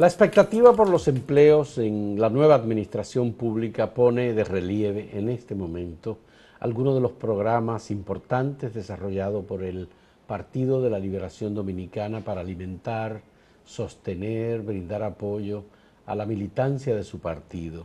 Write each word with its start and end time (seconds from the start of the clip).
La 0.00 0.06
expectativa 0.06 0.72
por 0.72 0.88
los 0.88 1.08
empleos 1.08 1.76
en 1.76 2.18
la 2.18 2.30
nueva 2.30 2.54
administración 2.54 3.34
pública 3.34 3.92
pone 3.92 4.32
de 4.32 4.44
relieve 4.44 5.10
en 5.12 5.28
este 5.28 5.54
momento 5.54 6.16
algunos 6.58 6.94
de 6.94 7.02
los 7.02 7.12
programas 7.12 7.90
importantes 7.90 8.72
desarrollados 8.72 9.44
por 9.44 9.62
el 9.62 9.88
Partido 10.26 10.80
de 10.80 10.88
la 10.88 10.98
Liberación 10.98 11.54
Dominicana 11.54 12.22
para 12.22 12.40
alimentar, 12.40 13.20
sostener, 13.66 14.62
brindar 14.62 15.02
apoyo 15.02 15.64
a 16.06 16.14
la 16.14 16.24
militancia 16.24 16.96
de 16.96 17.04
su 17.04 17.18
partido. 17.18 17.84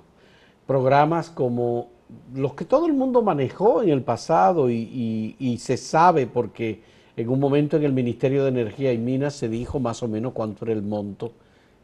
Programas 0.66 1.30
como 1.30 1.90
los 2.34 2.54
que 2.54 2.64
todo 2.64 2.86
el 2.86 2.94
mundo 2.94 3.24
manejó 3.24 3.84
en 3.84 3.90
el 3.90 4.04
pasado 4.04 4.70
y, 4.70 5.58
se 5.60 5.76
sabe 5.76 6.28
porque 6.28 6.80
en 7.18 7.28
un 7.28 7.42
momento 7.42 7.76
en 7.76 7.84
el 7.84 7.92
Ministerio 7.92 8.44
de 8.44 8.52
Energía 8.52 8.94
y 8.94 8.98
Minas 8.98 9.34
se 9.34 9.50
dijo 9.50 9.82
más 9.82 10.02
o 10.02 10.08
menos 10.08 10.32
cuánto 10.32 10.64
era 10.64 10.74
el 10.74 10.82
monto 10.82 11.34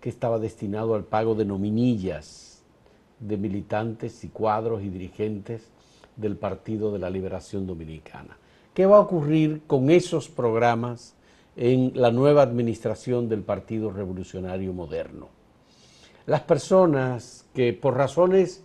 que 0.01 0.09
estaba 0.09 0.39
destinado 0.39 0.95
al 0.95 1.05
pago 1.05 1.35
de 1.35 1.45
nominillas 1.45 2.63
de 3.19 3.37
militantes 3.37 4.23
y 4.23 4.29
cuadros 4.29 4.81
y 4.81 4.89
dirigentes 4.89 5.69
del 6.17 6.35
Partido 6.35 6.91
de 6.91 6.99
la 6.99 7.09
Liberación 7.09 7.67
Dominicana. 7.67 8.37
¿Qué 8.73 8.85
va 8.85 8.97
a 8.97 9.01
ocurrir 9.01 9.61
con 9.67 9.91
esos 9.91 10.27
programas 10.27 11.15
en 11.55 11.91
la 11.93 12.11
nueva 12.11 12.41
administración 12.41 13.29
del 13.29 13.43
Partido 13.43 13.91
Revolucionario 13.91 14.73
Moderno? 14.73 15.29
Las 16.25 16.41
personas 16.41 17.45
que 17.53 17.73
por 17.73 17.95
razones, 17.95 18.63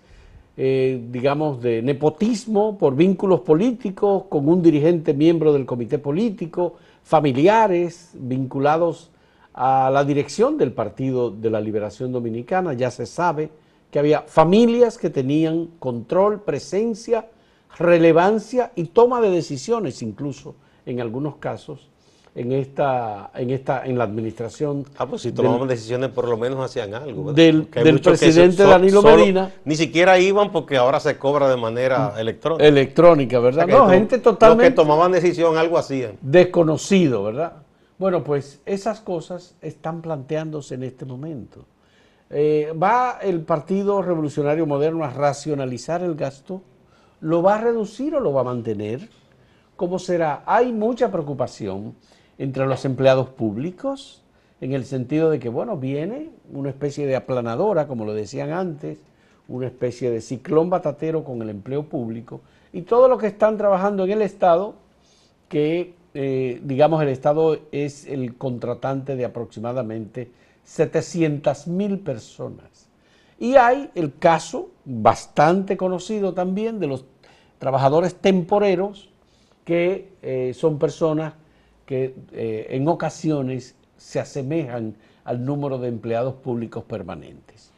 eh, 0.56 1.04
digamos, 1.10 1.60
de 1.60 1.82
nepotismo, 1.82 2.78
por 2.78 2.96
vínculos 2.96 3.40
políticos, 3.40 4.24
con 4.30 4.48
un 4.48 4.62
dirigente 4.62 5.12
miembro 5.12 5.52
del 5.52 5.66
comité 5.66 5.98
político, 5.98 6.76
familiares 7.02 8.12
vinculados 8.14 9.10
a 9.57 9.90
la 9.90 10.04
dirección 10.04 10.59
del 10.59 10.73
Partido 10.73 11.30
de 11.30 11.51
la 11.51 11.60
Liberación 11.60 12.12
Dominicana, 12.12 12.74
ya 12.74 12.90
se 12.90 13.07
sabe 13.07 13.51
que 13.90 13.98
había 13.98 14.21
familias 14.23 14.98
que 14.98 15.09
tenían 15.09 15.68
control, 15.79 16.43
presencia, 16.43 17.26
relevancia 17.79 18.73
y 18.74 18.85
toma 18.85 19.21
de 19.23 19.30
decisiones 19.30 20.02
incluso 20.02 20.54
en 20.85 21.01
algunos 21.01 21.37
casos 21.37 21.88
en 22.35 22.52
esta 22.52 23.30
en 23.35 23.51
esta 23.51 23.87
en 23.87 23.96
la 23.96 24.04
administración 24.04 24.85
ah 24.98 25.07
pues 25.07 25.23
si 25.23 25.32
tomaban 25.32 25.66
decisiones 25.68 26.10
por 26.10 26.29
lo 26.29 26.37
menos 26.37 26.63
hacían 26.63 26.95
algo 26.95 27.32
del, 27.32 27.66
presidente 27.66 28.63
Danilo 28.63 29.02
Medina. 29.02 29.51
ni 29.65 29.74
siquiera 29.74 30.18
iban 30.18 30.52
porque 30.52 30.76
ahora 30.76 31.01
se 31.01 31.16
cobra 31.16 31.48
de 31.48 31.57
manera 31.57 32.13
mm. 32.15 32.18
electrónica. 32.18 32.66
electrónica 32.66 33.38
verdad 33.41 33.66
no 33.66 33.88
gente 33.88 34.18
totalmente 34.18 34.65
los 34.65 34.70
que 34.70 34.76
tomaban 34.76 35.13
decisión 35.13 35.57
algo 35.57 35.79
hacían. 35.79 36.13
desconocido 36.20 37.23
verdad 37.24 37.65
bueno, 37.98 38.22
pues 38.24 38.60
esas 38.66 39.00
cosas 39.00 39.56
están 39.60 40.02
planteándose 40.02 40.74
en 40.74 40.82
este 40.82 41.04
momento. 41.04 41.64
Eh, 42.28 42.72
¿Va 42.80 43.18
el 43.22 43.40
Partido 43.42 44.02
Revolucionario 44.02 44.66
Moderno 44.66 45.04
a 45.04 45.10
racionalizar 45.10 46.02
el 46.02 46.14
gasto? 46.14 46.62
¿Lo 47.20 47.42
va 47.42 47.56
a 47.56 47.60
reducir 47.60 48.14
o 48.14 48.20
lo 48.20 48.32
va 48.32 48.42
a 48.42 48.44
mantener? 48.44 49.08
¿Cómo 49.76 49.98
será? 49.98 50.42
Hay 50.46 50.72
mucha 50.72 51.10
preocupación 51.10 51.94
entre 52.38 52.66
los 52.66 52.84
empleados 52.84 53.28
públicos 53.28 54.22
en 54.60 54.72
el 54.72 54.84
sentido 54.84 55.30
de 55.30 55.38
que, 55.38 55.48
bueno, 55.48 55.76
viene 55.76 56.30
una 56.52 56.70
especie 56.70 57.06
de 57.06 57.16
aplanadora, 57.16 57.86
como 57.86 58.04
lo 58.04 58.14
decían 58.14 58.52
antes, 58.52 58.98
una 59.48 59.66
especie 59.66 60.10
de 60.10 60.20
ciclón 60.20 60.70
batatero 60.70 61.24
con 61.24 61.40
el 61.42 61.50
empleo 61.50 61.84
público 61.84 62.40
y 62.72 62.82
todo 62.82 63.08
lo 63.08 63.18
que 63.18 63.28
están 63.28 63.56
trabajando 63.56 64.04
en 64.04 64.10
el 64.10 64.22
Estado 64.22 64.74
que 65.48 65.94
eh, 66.19 66.62
digamos, 66.64 67.03
el 67.03 67.10
Estado 67.10 67.59
es 67.72 68.06
el 68.06 68.36
contratante 68.36 69.16
de 69.16 69.26
aproximadamente 69.26 70.31
700 70.64 71.66
mil 71.66 71.98
personas. 71.98 72.88
Y 73.38 73.56
hay 73.56 73.91
el 73.94 74.16
caso 74.16 74.70
bastante 74.86 75.76
conocido 75.76 76.32
también 76.32 76.80
de 76.80 76.86
los 76.86 77.04
trabajadores 77.58 78.14
temporeros, 78.14 79.10
que 79.66 80.08
eh, 80.22 80.54
son 80.54 80.78
personas 80.78 81.34
que 81.84 82.14
eh, 82.32 82.68
en 82.70 82.88
ocasiones 82.88 83.74
se 83.98 84.18
asemejan 84.18 84.94
al 85.22 85.44
número 85.44 85.76
de 85.76 85.88
empleados 85.88 86.36
públicos 86.36 86.82
permanentes. 86.84 87.72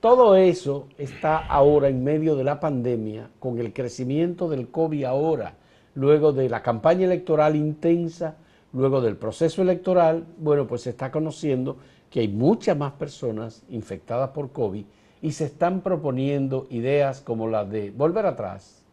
Todo 0.00 0.34
eso 0.34 0.88
está 0.98 1.38
ahora 1.38 1.88
en 1.88 2.02
medio 2.02 2.34
de 2.34 2.42
la 2.42 2.58
pandemia, 2.58 3.30
con 3.38 3.60
el 3.60 3.72
crecimiento 3.72 4.48
del 4.48 4.66
COVID 4.66 5.04
ahora, 5.04 5.54
luego 5.94 6.32
de 6.32 6.48
la 6.48 6.62
campaña 6.62 7.04
electoral 7.04 7.56
intensa, 7.56 8.36
luego 8.72 9.00
del 9.00 9.16
proceso 9.16 9.62
electoral, 9.62 10.24
bueno, 10.38 10.66
pues 10.66 10.82
se 10.82 10.90
está 10.90 11.10
conociendo 11.10 11.76
que 12.10 12.20
hay 12.20 12.28
muchas 12.28 12.76
más 12.76 12.92
personas 12.92 13.62
infectadas 13.70 14.30
por 14.30 14.50
COVID 14.52 14.84
y 15.22 15.32
se 15.32 15.46
están 15.46 15.80
proponiendo 15.80 16.66
ideas 16.70 17.20
como 17.20 17.48
las 17.48 17.70
de 17.70 17.90
volver 17.90 18.26
atrás, 18.26 18.84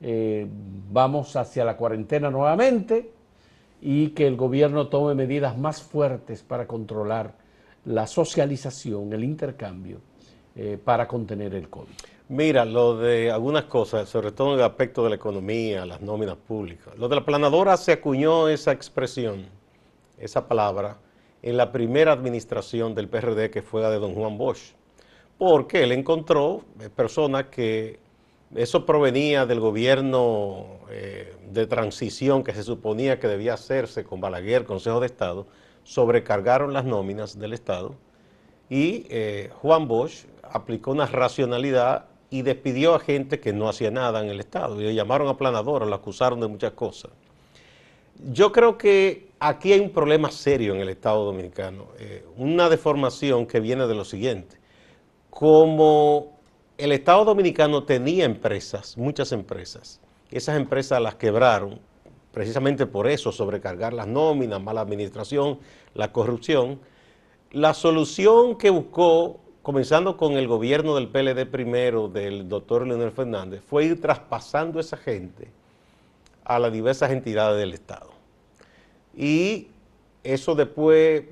eh, 0.00 0.46
vamos 0.90 1.36
hacia 1.36 1.64
la 1.64 1.76
cuarentena 1.76 2.30
nuevamente 2.30 3.10
y 3.82 4.08
que 4.10 4.26
el 4.26 4.36
gobierno 4.36 4.88
tome 4.88 5.14
medidas 5.14 5.58
más 5.58 5.82
fuertes 5.82 6.42
para 6.42 6.66
controlar 6.66 7.34
la 7.84 8.06
socialización, 8.06 9.12
el 9.12 9.24
intercambio, 9.24 9.98
eh, 10.54 10.78
para 10.82 11.08
contener 11.08 11.54
el 11.54 11.68
COVID. 11.68 11.88
Mira, 12.30 12.64
lo 12.64 12.96
de 12.96 13.28
algunas 13.28 13.64
cosas, 13.64 14.08
sobre 14.08 14.30
todo 14.30 14.52
en 14.52 14.60
el 14.60 14.64
aspecto 14.64 15.02
de 15.02 15.10
la 15.10 15.16
economía, 15.16 15.84
las 15.84 16.00
nóminas 16.00 16.36
públicas. 16.36 16.96
Lo 16.96 17.08
de 17.08 17.16
la 17.16 17.24
planadora 17.24 17.76
se 17.76 17.90
acuñó 17.90 18.48
esa 18.48 18.70
expresión, 18.70 19.46
esa 20.16 20.46
palabra, 20.46 20.98
en 21.42 21.56
la 21.56 21.72
primera 21.72 22.12
administración 22.12 22.94
del 22.94 23.08
PRD 23.08 23.50
que 23.50 23.62
fue 23.62 23.82
la 23.82 23.90
de 23.90 23.98
don 23.98 24.14
Juan 24.14 24.38
Bosch, 24.38 24.74
porque 25.38 25.82
él 25.82 25.90
encontró 25.90 26.62
eh, 26.78 26.88
personas 26.88 27.46
que 27.46 27.98
eso 28.54 28.86
provenía 28.86 29.44
del 29.44 29.58
gobierno 29.58 30.66
eh, 30.88 31.34
de 31.50 31.66
transición 31.66 32.44
que 32.44 32.54
se 32.54 32.62
suponía 32.62 33.18
que 33.18 33.26
debía 33.26 33.54
hacerse 33.54 34.04
con 34.04 34.20
Balaguer, 34.20 34.62
Consejo 34.62 35.00
de 35.00 35.06
Estado, 35.06 35.48
sobrecargaron 35.82 36.74
las 36.74 36.84
nóminas 36.84 37.36
del 37.40 37.54
Estado 37.54 37.96
y 38.68 39.04
eh, 39.10 39.50
Juan 39.62 39.88
Bosch 39.88 40.26
aplicó 40.44 40.92
una 40.92 41.06
racionalidad 41.06 42.09
y 42.30 42.42
despidió 42.42 42.94
a 42.94 43.00
gente 43.00 43.40
que 43.40 43.52
no 43.52 43.68
hacía 43.68 43.90
nada 43.90 44.22
en 44.22 44.30
el 44.30 44.40
Estado. 44.40 44.80
Y 44.80 44.84
le 44.84 44.94
llamaron 44.94 45.28
aplanador, 45.28 45.86
lo 45.86 45.94
acusaron 45.94 46.40
de 46.40 46.46
muchas 46.46 46.72
cosas. 46.72 47.10
Yo 48.32 48.52
creo 48.52 48.78
que 48.78 49.30
aquí 49.40 49.72
hay 49.72 49.80
un 49.80 49.90
problema 49.90 50.30
serio 50.30 50.74
en 50.74 50.80
el 50.80 50.90
Estado 50.90 51.24
Dominicano, 51.24 51.88
eh, 51.98 52.24
una 52.36 52.68
deformación 52.68 53.46
que 53.46 53.58
viene 53.60 53.86
de 53.86 53.94
lo 53.94 54.04
siguiente. 54.04 54.58
Como 55.30 56.38
el 56.78 56.92
Estado 56.92 57.24
Dominicano 57.24 57.84
tenía 57.84 58.24
empresas, 58.24 58.96
muchas 58.96 59.32
empresas, 59.32 60.00
esas 60.30 60.56
empresas 60.56 61.00
las 61.00 61.16
quebraron, 61.16 61.80
precisamente 62.32 62.86
por 62.86 63.08
eso, 63.08 63.32
sobrecargar 63.32 63.92
las 63.92 64.06
nóminas, 64.06 64.62
mala 64.62 64.82
administración, 64.82 65.58
la 65.94 66.12
corrupción, 66.12 66.78
la 67.50 67.74
solución 67.74 68.56
que 68.56 68.70
buscó 68.70 69.40
comenzando 69.70 70.16
con 70.16 70.32
el 70.32 70.48
gobierno 70.48 70.96
del 70.96 71.06
PLD 71.06 71.46
primero, 71.48 72.08
del 72.08 72.48
doctor 72.48 72.84
Leonel 72.84 73.12
Fernández, 73.12 73.62
fue 73.64 73.84
ir 73.84 74.00
traspasando 74.00 74.80
esa 74.80 74.96
gente 74.96 75.46
a 76.44 76.58
las 76.58 76.72
diversas 76.72 77.12
entidades 77.12 77.60
del 77.60 77.72
Estado. 77.72 78.10
Y 79.16 79.68
eso 80.24 80.56
después 80.56 81.22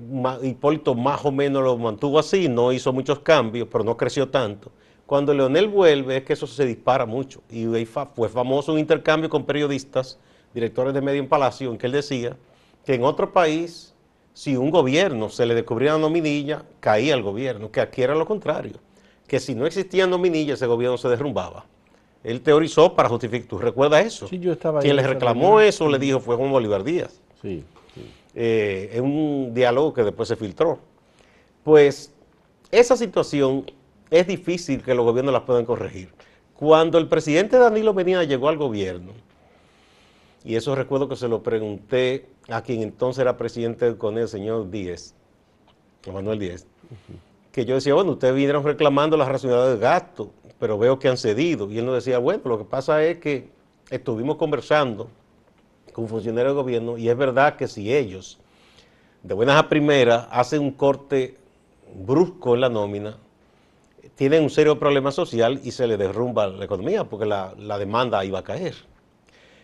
Hipólito 0.41 0.95
más 0.95 1.25
o 1.25 1.33
menos 1.33 1.61
lo 1.63 1.77
mantuvo 1.77 2.17
así, 2.17 2.47
no 2.47 2.71
hizo 2.71 2.93
muchos 2.93 3.19
cambios, 3.19 3.67
pero 3.69 3.83
no 3.83 3.97
creció 3.97 4.29
tanto. 4.29 4.71
Cuando 5.05 5.33
Leonel 5.33 5.67
vuelve 5.67 6.15
es 6.15 6.23
que 6.23 6.31
eso 6.31 6.47
se 6.47 6.65
dispara 6.65 7.05
mucho. 7.05 7.41
Y 7.49 7.65
fue 8.15 8.29
famoso 8.29 8.71
un 8.71 8.79
intercambio 8.79 9.29
con 9.29 9.43
periodistas, 9.43 10.17
directores 10.53 10.93
de 10.93 11.01
medio 11.01 11.19
en 11.19 11.27
Palacio, 11.27 11.71
en 11.71 11.77
que 11.77 11.87
él 11.87 11.91
decía 11.91 12.37
que 12.85 12.93
en 12.93 13.03
otro 13.03 13.33
país 13.33 13.93
si 14.39 14.55
un 14.55 14.71
gobierno 14.71 15.27
se 15.27 15.45
le 15.45 15.53
descubría 15.53 15.97
una 15.97 16.07
nominilla, 16.07 16.63
caía 16.79 17.13
el 17.13 17.21
gobierno, 17.21 17.71
que 17.71 17.81
aquí 17.81 18.03
era 18.03 18.15
lo 18.15 18.25
contrario, 18.25 18.75
que 19.27 19.37
si 19.37 19.53
no 19.53 19.65
existía 19.65 20.07
nominilla, 20.07 20.53
ese 20.53 20.65
gobierno 20.65 20.97
se 20.97 21.09
derrumbaba. 21.09 21.65
Él 22.23 22.39
teorizó 22.39 22.95
para 22.95 23.09
justificar, 23.09 23.49
¿tú 23.49 23.57
recuerdas 23.57 24.05
eso? 24.05 24.29
Sí, 24.29 24.39
yo 24.39 24.53
estaba 24.53 24.79
Quien 24.79 24.95
le 24.95 25.05
reclamó 25.05 25.59
eso 25.59 25.89
le 25.89 25.99
dijo 25.99 26.21
fue 26.21 26.37
Juan 26.37 26.53
Bolívar 26.53 26.85
Díaz. 26.85 27.19
Sí. 27.41 27.65
Eh, 28.33 28.91
es 28.93 29.01
un 29.01 29.51
diálogo 29.53 29.93
que 29.93 30.03
después 30.03 30.29
se 30.29 30.37
filtró. 30.37 30.79
Pues 31.65 32.13
esa 32.71 32.95
situación 32.95 33.69
es 34.09 34.25
difícil 34.25 34.81
que 34.81 34.93
los 34.93 35.03
gobiernos 35.03 35.33
la 35.33 35.45
puedan 35.45 35.65
corregir. 35.65 36.13
Cuando 36.55 36.97
el 36.97 37.09
presidente 37.09 37.57
Danilo 37.57 37.93
Medina 37.93 38.23
llegó 38.23 38.47
al 38.47 38.55
gobierno, 38.55 39.11
y 40.45 40.55
eso 40.55 40.75
recuerdo 40.75 41.09
que 41.09 41.17
se 41.17 41.27
lo 41.27 41.43
pregunté 41.43 42.29
a 42.49 42.61
quien 42.61 42.81
entonces 42.81 43.21
era 43.21 43.37
presidente 43.37 43.97
con 43.97 44.17
el 44.17 44.27
señor 44.27 44.69
Díez, 44.69 45.13
Manuel 46.11 46.39
Díez, 46.39 46.65
que 47.51 47.65
yo 47.65 47.75
decía, 47.75 47.93
bueno, 47.93 48.11
ustedes 48.11 48.33
vinieron 48.33 48.63
reclamando 48.63 49.17
la 49.17 49.25
racionalidad 49.25 49.69
del 49.69 49.79
gasto, 49.79 50.31
pero 50.59 50.77
veo 50.77 50.99
que 50.99 51.07
han 51.07 51.17
cedido. 51.17 51.69
Y 51.71 51.77
él 51.77 51.85
nos 51.85 51.95
decía, 51.95 52.19
bueno, 52.19 52.41
lo 52.45 52.57
que 52.57 52.65
pasa 52.65 53.03
es 53.03 53.19
que 53.19 53.49
estuvimos 53.89 54.37
conversando 54.37 55.09
con 55.93 56.07
funcionarios 56.07 56.53
del 56.53 56.63
gobierno 56.63 56.97
y 56.97 57.09
es 57.09 57.17
verdad 57.17 57.55
que 57.55 57.67
si 57.67 57.93
ellos, 57.93 58.39
de 59.23 59.33
buenas 59.33 59.57
a 59.57 59.67
primeras, 59.67 60.27
hacen 60.31 60.61
un 60.61 60.71
corte 60.71 61.37
brusco 61.93 62.55
en 62.55 62.61
la 62.61 62.69
nómina, 62.69 63.17
tienen 64.15 64.43
un 64.43 64.49
serio 64.49 64.77
problema 64.77 65.11
social 65.11 65.59
y 65.63 65.71
se 65.71 65.87
le 65.87 65.97
derrumba 65.97 66.47
la 66.47 66.65
economía 66.65 67.03
porque 67.03 67.25
la, 67.25 67.53
la 67.57 67.77
demanda 67.77 68.23
iba 68.25 68.39
a 68.39 68.43
caer. 68.43 68.75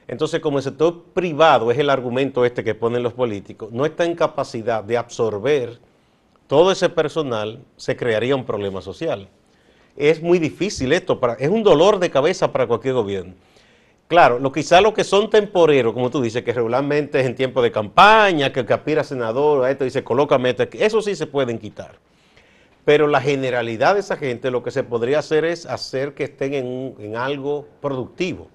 Entonces, 0.08 0.40
como 0.40 0.58
el 0.58 0.64
sector 0.64 1.04
privado 1.14 1.72
es 1.72 1.80
el 1.80 1.90
argumento 1.90 2.46
este 2.46 2.64
que 2.64 2.76
ponen 2.76 3.02
los 3.02 3.14
políticos, 3.14 3.72
no 3.72 3.86
está 3.86 4.06
en 4.06 4.16
capacidad 4.16 4.84
de 4.84 4.98
absorber 4.98 5.80
todo 6.48 6.72
ese 6.72 6.90
personal, 6.90 7.64
se 7.76 7.96
crearía 7.96 8.36
un 8.36 8.46
problema 8.46 8.82
social. 8.82 9.28
Es 9.98 10.22
muy 10.22 10.38
difícil 10.38 10.94
esto, 10.94 11.20
es 11.40 11.50
un 11.50 11.64
dolor 11.64 12.00
de 12.00 12.12
cabeza 12.12 12.52
para 12.52 12.68
cualquier 12.68 12.94
gobierno. 12.94 13.34
Claro, 14.08 14.38
lo, 14.38 14.52
quizá 14.52 14.82
los 14.82 14.94
que 14.94 15.04
son 15.04 15.32
temporeros, 15.32 15.94
como 15.94 16.12
tú 16.12 16.22
dices, 16.22 16.44
que 16.44 16.54
regularmente 16.54 17.20
es 17.20 17.26
en 17.26 17.34
tiempo 17.34 17.60
de 17.64 17.72
campaña, 17.72 18.54
que 18.54 18.60
el 18.60 18.72
aspira 18.72 19.04
senador, 19.04 19.66
a 19.66 19.72
esto 19.72 19.84
dice, 19.84 20.04
colócame 20.04 20.52
esto, 20.52 20.68
eso 20.74 21.02
sí 21.02 21.16
se 21.16 21.26
pueden 21.26 21.58
quitar. 21.58 21.98
Pero 22.84 23.08
la 23.08 23.20
generalidad 23.20 23.96
de 23.96 24.02
esa 24.02 24.16
gente 24.16 24.52
lo 24.52 24.62
que 24.62 24.70
se 24.70 24.84
podría 24.84 25.18
hacer 25.18 25.44
es 25.44 25.66
hacer 25.66 26.14
que 26.14 26.26
estén 26.26 26.54
en, 26.54 26.96
en 27.00 27.16
algo 27.16 27.68
productivo, 27.82 28.48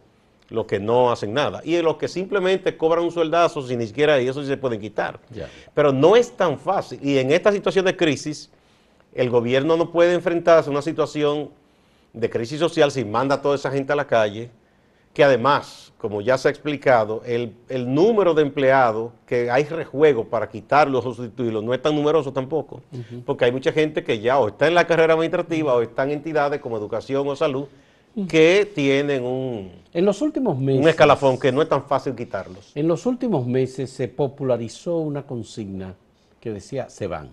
los 0.51 0.67
que 0.67 0.79
no 0.79 1.11
hacen 1.11 1.33
nada. 1.33 1.63
Y 1.65 1.81
los 1.81 1.97
que 1.97 2.09
simplemente 2.09 2.77
cobran 2.77 3.05
un 3.05 3.13
sueldazo 3.13 3.63
sin 3.63 3.79
ni 3.79 3.87
siquiera, 3.87 4.21
y 4.21 4.29
eso 4.29 4.43
sí 4.43 4.49
se 4.49 4.57
pueden 4.57 4.81
quitar. 4.81 5.21
Pero 5.75 5.93
no 5.93 6.17
es 6.17 6.37
tan 6.37 6.59
fácil. 6.59 6.99
Y 7.03 7.19
en 7.19 7.31
esta 7.31 7.53
situación 7.53 7.85
de 7.85 7.97
crisis, 7.97 8.51
el 9.15 9.31
gobierno 9.31 9.77
no 9.77 9.91
puede 9.91 10.15
enfrentarse 10.15 10.69
a 10.69 10.73
una 10.73 10.83
situación 10.83 11.51
de 12.13 12.29
crisis 12.29 12.59
social 12.59 12.91
si 12.91 13.05
manda 13.05 13.37
a 13.37 13.43
toda 13.43 13.55
esa 13.55 13.71
gente 13.71 13.93
a 13.93 13.97
la 13.97 14.07
calle, 14.07 14.51
que 15.13 15.25
además, 15.25 15.93
como 15.99 16.21
ya 16.21 16.39
se 16.39 16.49
ha 16.49 16.51
explicado, 16.51 17.23
el, 17.25 17.55
el 17.69 17.93
número 17.93 18.35
de 18.35 18.43
empleados 18.43 19.13
que 19.27 19.51
hay 19.51 19.65
rejuego 19.65 20.25
para 20.25 20.49
quitarlos 20.49 21.05
o 21.05 21.15
sustituirlos 21.15 21.65
no 21.65 21.75
es 21.75 21.83
tan 21.83 21.95
numeroso 21.95 22.33
tampoco, 22.33 22.81
porque 23.27 23.45
hay 23.45 23.53
mucha 23.53 23.73
gente 23.73 24.05
que 24.05 24.21
ya 24.21 24.39
o 24.39 24.49
está 24.49 24.69
en 24.69 24.75
la 24.75 24.87
carrera 24.87 25.15
administrativa 25.15 25.75
o 25.75 25.83
está 25.83 26.05
en 26.05 26.13
entidades 26.13 26.61
como 26.61 26.77
educación 26.77 27.27
o 27.27 27.35
salud 27.35 27.67
que 28.29 28.71
tienen 28.75 29.25
un, 29.25 29.71
En 29.93 30.05
los 30.05 30.21
últimos 30.23 30.59
meses. 30.59 30.83
un 30.83 30.89
escalafón 30.89 31.39
que 31.39 31.53
no 31.53 31.63
es 31.63 31.69
tan 31.69 31.85
fácil 31.85 32.15
quitarlos. 32.15 32.73
En 32.75 32.89
los 32.89 33.07
últimos 33.07 33.47
meses 33.47 33.91
se 33.91 34.09
popularizó 34.09 34.99
una 34.99 35.27
consigna 35.27 35.95
que 36.41 36.51
decía 36.53 36.89
se 36.89 37.07
van. 37.07 37.31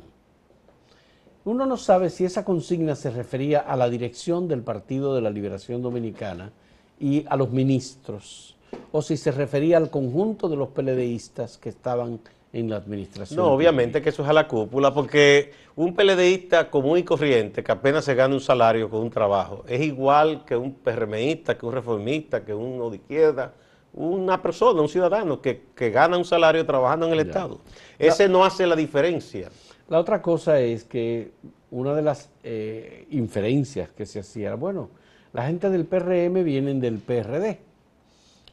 Uno 1.46 1.66
no 1.66 1.78
sabe 1.78 2.10
si 2.10 2.26
esa 2.26 2.44
consigna 2.44 2.96
se 2.96 3.10
refería 3.10 3.60
a 3.60 3.78
la 3.78 3.90
dirección 3.90 4.48
del 4.48 4.62
Partido 4.62 5.16
de 5.16 5.22
la 5.22 5.30
Liberación 5.30 5.82
Dominicana 5.82 6.52
y 7.00 7.26
a 7.30 7.38
los 7.38 7.52
ministros, 7.52 8.58
o 8.92 9.02
si 9.02 9.16
se 9.16 9.32
refería 9.32 9.78
al 9.78 9.90
conjunto 9.90 10.50
de 10.50 10.58
los 10.58 10.70
PLDistas 10.70 11.58
que 11.58 11.70
estaban 11.70 12.20
en 12.54 12.70
la 12.70 12.78
administración. 12.78 13.38
No, 13.40 13.52
obviamente 13.52 14.02
que 14.02 14.10
eso 14.10 14.24
es 14.24 14.30
a 14.30 14.34
la 14.34 14.48
cúpula, 14.48 14.94
porque 14.94 15.52
un 15.76 15.94
PLDista 15.94 16.70
común 16.70 16.98
y 17.00 17.04
corriente 17.04 17.64
que 17.64 17.72
apenas 17.72 18.06
se 18.06 18.16
gana 18.16 18.34
un 18.34 18.42
salario 18.42 18.90
con 18.90 19.02
un 19.02 19.10
trabajo, 19.10 19.64
es 19.68 19.82
igual 19.82 20.44
que 20.46 20.56
un 20.56 20.74
PRMista, 20.74 21.58
que 21.58 21.66
un 21.66 21.74
reformista, 21.74 22.44
que 22.44 22.54
uno 22.54 22.90
de 22.90 22.98
izquierda, 22.98 23.54
una 23.94 24.42
persona, 24.42 24.82
un 24.82 24.90
ciudadano 24.90 25.42
que, 25.42 25.64
que 25.76 25.90
gana 25.90 26.18
un 26.18 26.26
salario 26.26 26.66
trabajando 26.66 27.08
en 27.08 27.14
el 27.14 27.20
Ya. 27.20 27.24
Estado. 27.26 27.60
Ese 27.98 28.30
no 28.30 28.46
hace 28.46 28.66
la 28.68 28.76
diferencia. 28.76 29.50
La 29.90 30.00
otra 30.00 30.22
cosa 30.22 30.60
es 30.60 30.84
que 30.84 31.32
una 31.72 31.94
de 31.94 32.02
las 32.02 32.30
eh, 32.44 33.08
inferencias 33.12 33.90
que 33.92 34.06
se 34.06 34.20
hacía 34.20 34.48
era, 34.48 34.56
bueno, 34.56 34.90
la 35.34 35.46
gente 35.46 35.70
del 35.70 35.86
PRM 35.86 36.44
vienen 36.44 36.80
del 36.80 37.00
PRD 37.00 37.60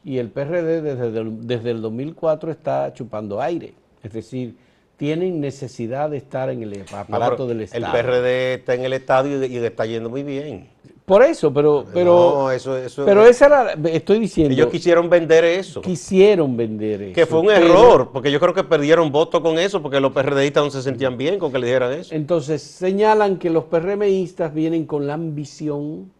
y 0.03 0.17
el 0.17 0.29
PRD 0.29 0.81
desde 0.81 1.19
el, 1.19 1.47
desde 1.47 1.71
el 1.71 1.81
2004 1.81 2.51
está 2.51 2.93
chupando 2.93 3.41
aire, 3.41 3.73
es 4.05 4.13
decir, 4.13 4.55
tienen 4.97 5.41
necesidad 5.41 6.09
de 6.09 6.17
estar 6.17 6.49
en 6.49 6.63
el 6.63 6.85
No, 6.91 6.97
aparato 6.97 7.47
del 7.47 7.57
el 7.57 7.63
Estado. 7.63 7.91
PRD 7.91 8.53
está 8.55 8.75
en 8.75 8.85
el 8.85 8.93
Estado 8.93 9.27
y, 9.45 9.55
está 9.57 9.85
yendo 9.85 10.09
muy 10.09 10.23
bien. 10.23 10.69
Por 11.05 11.21
eso, 11.21 11.53
pero, 11.53 11.85
pero, 11.93 12.33
No, 12.45 12.51
eso, 12.51 12.75
eso- 12.77 13.05
pero 13.05 13.25
esa 13.25 13.45
era, 13.45 13.73
estoy 13.91 14.19
diciendo, 14.19 14.53
ellos 14.53 14.67
quisieron 14.71 15.07
vender 15.09 15.43
eso. 15.43 15.81
quisieron 15.81 16.55
vender 16.57 17.01
eso. 17.01 17.13
Que 17.13 17.25
fue 17.25 17.39
un 17.41 17.47
pero- 17.47 17.65
error, 17.65 18.09
porque 18.11 18.31
yo 18.31 18.39
creo 18.39 18.53
que 18.53 18.63
perdieron 18.63 19.11
votos 19.11 19.41
con 19.41 19.59
eso, 19.59 19.81
porque 19.81 19.99
los 19.99 20.13
PRDistas 20.13 20.63
no 20.63 20.71
se 20.71 20.81
sentían 20.81 21.17
bien 21.17 21.37
con 21.37 21.51
que 21.51 21.59
le 21.59 21.67
dijeran 21.67 21.93
eso. 21.93 22.15
Entonces 22.15 22.61
señalan 22.63 23.37
que 23.37 23.49
los 23.51 23.65
PRMistas 23.65 24.53
vienen 24.53 24.85
con 24.85 25.05
la 25.05 25.13
ambición 25.15 26.11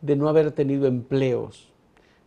de 0.00 0.16
no 0.16 0.28
haber 0.30 0.52
tenido 0.52 0.86
empleos 0.86 1.68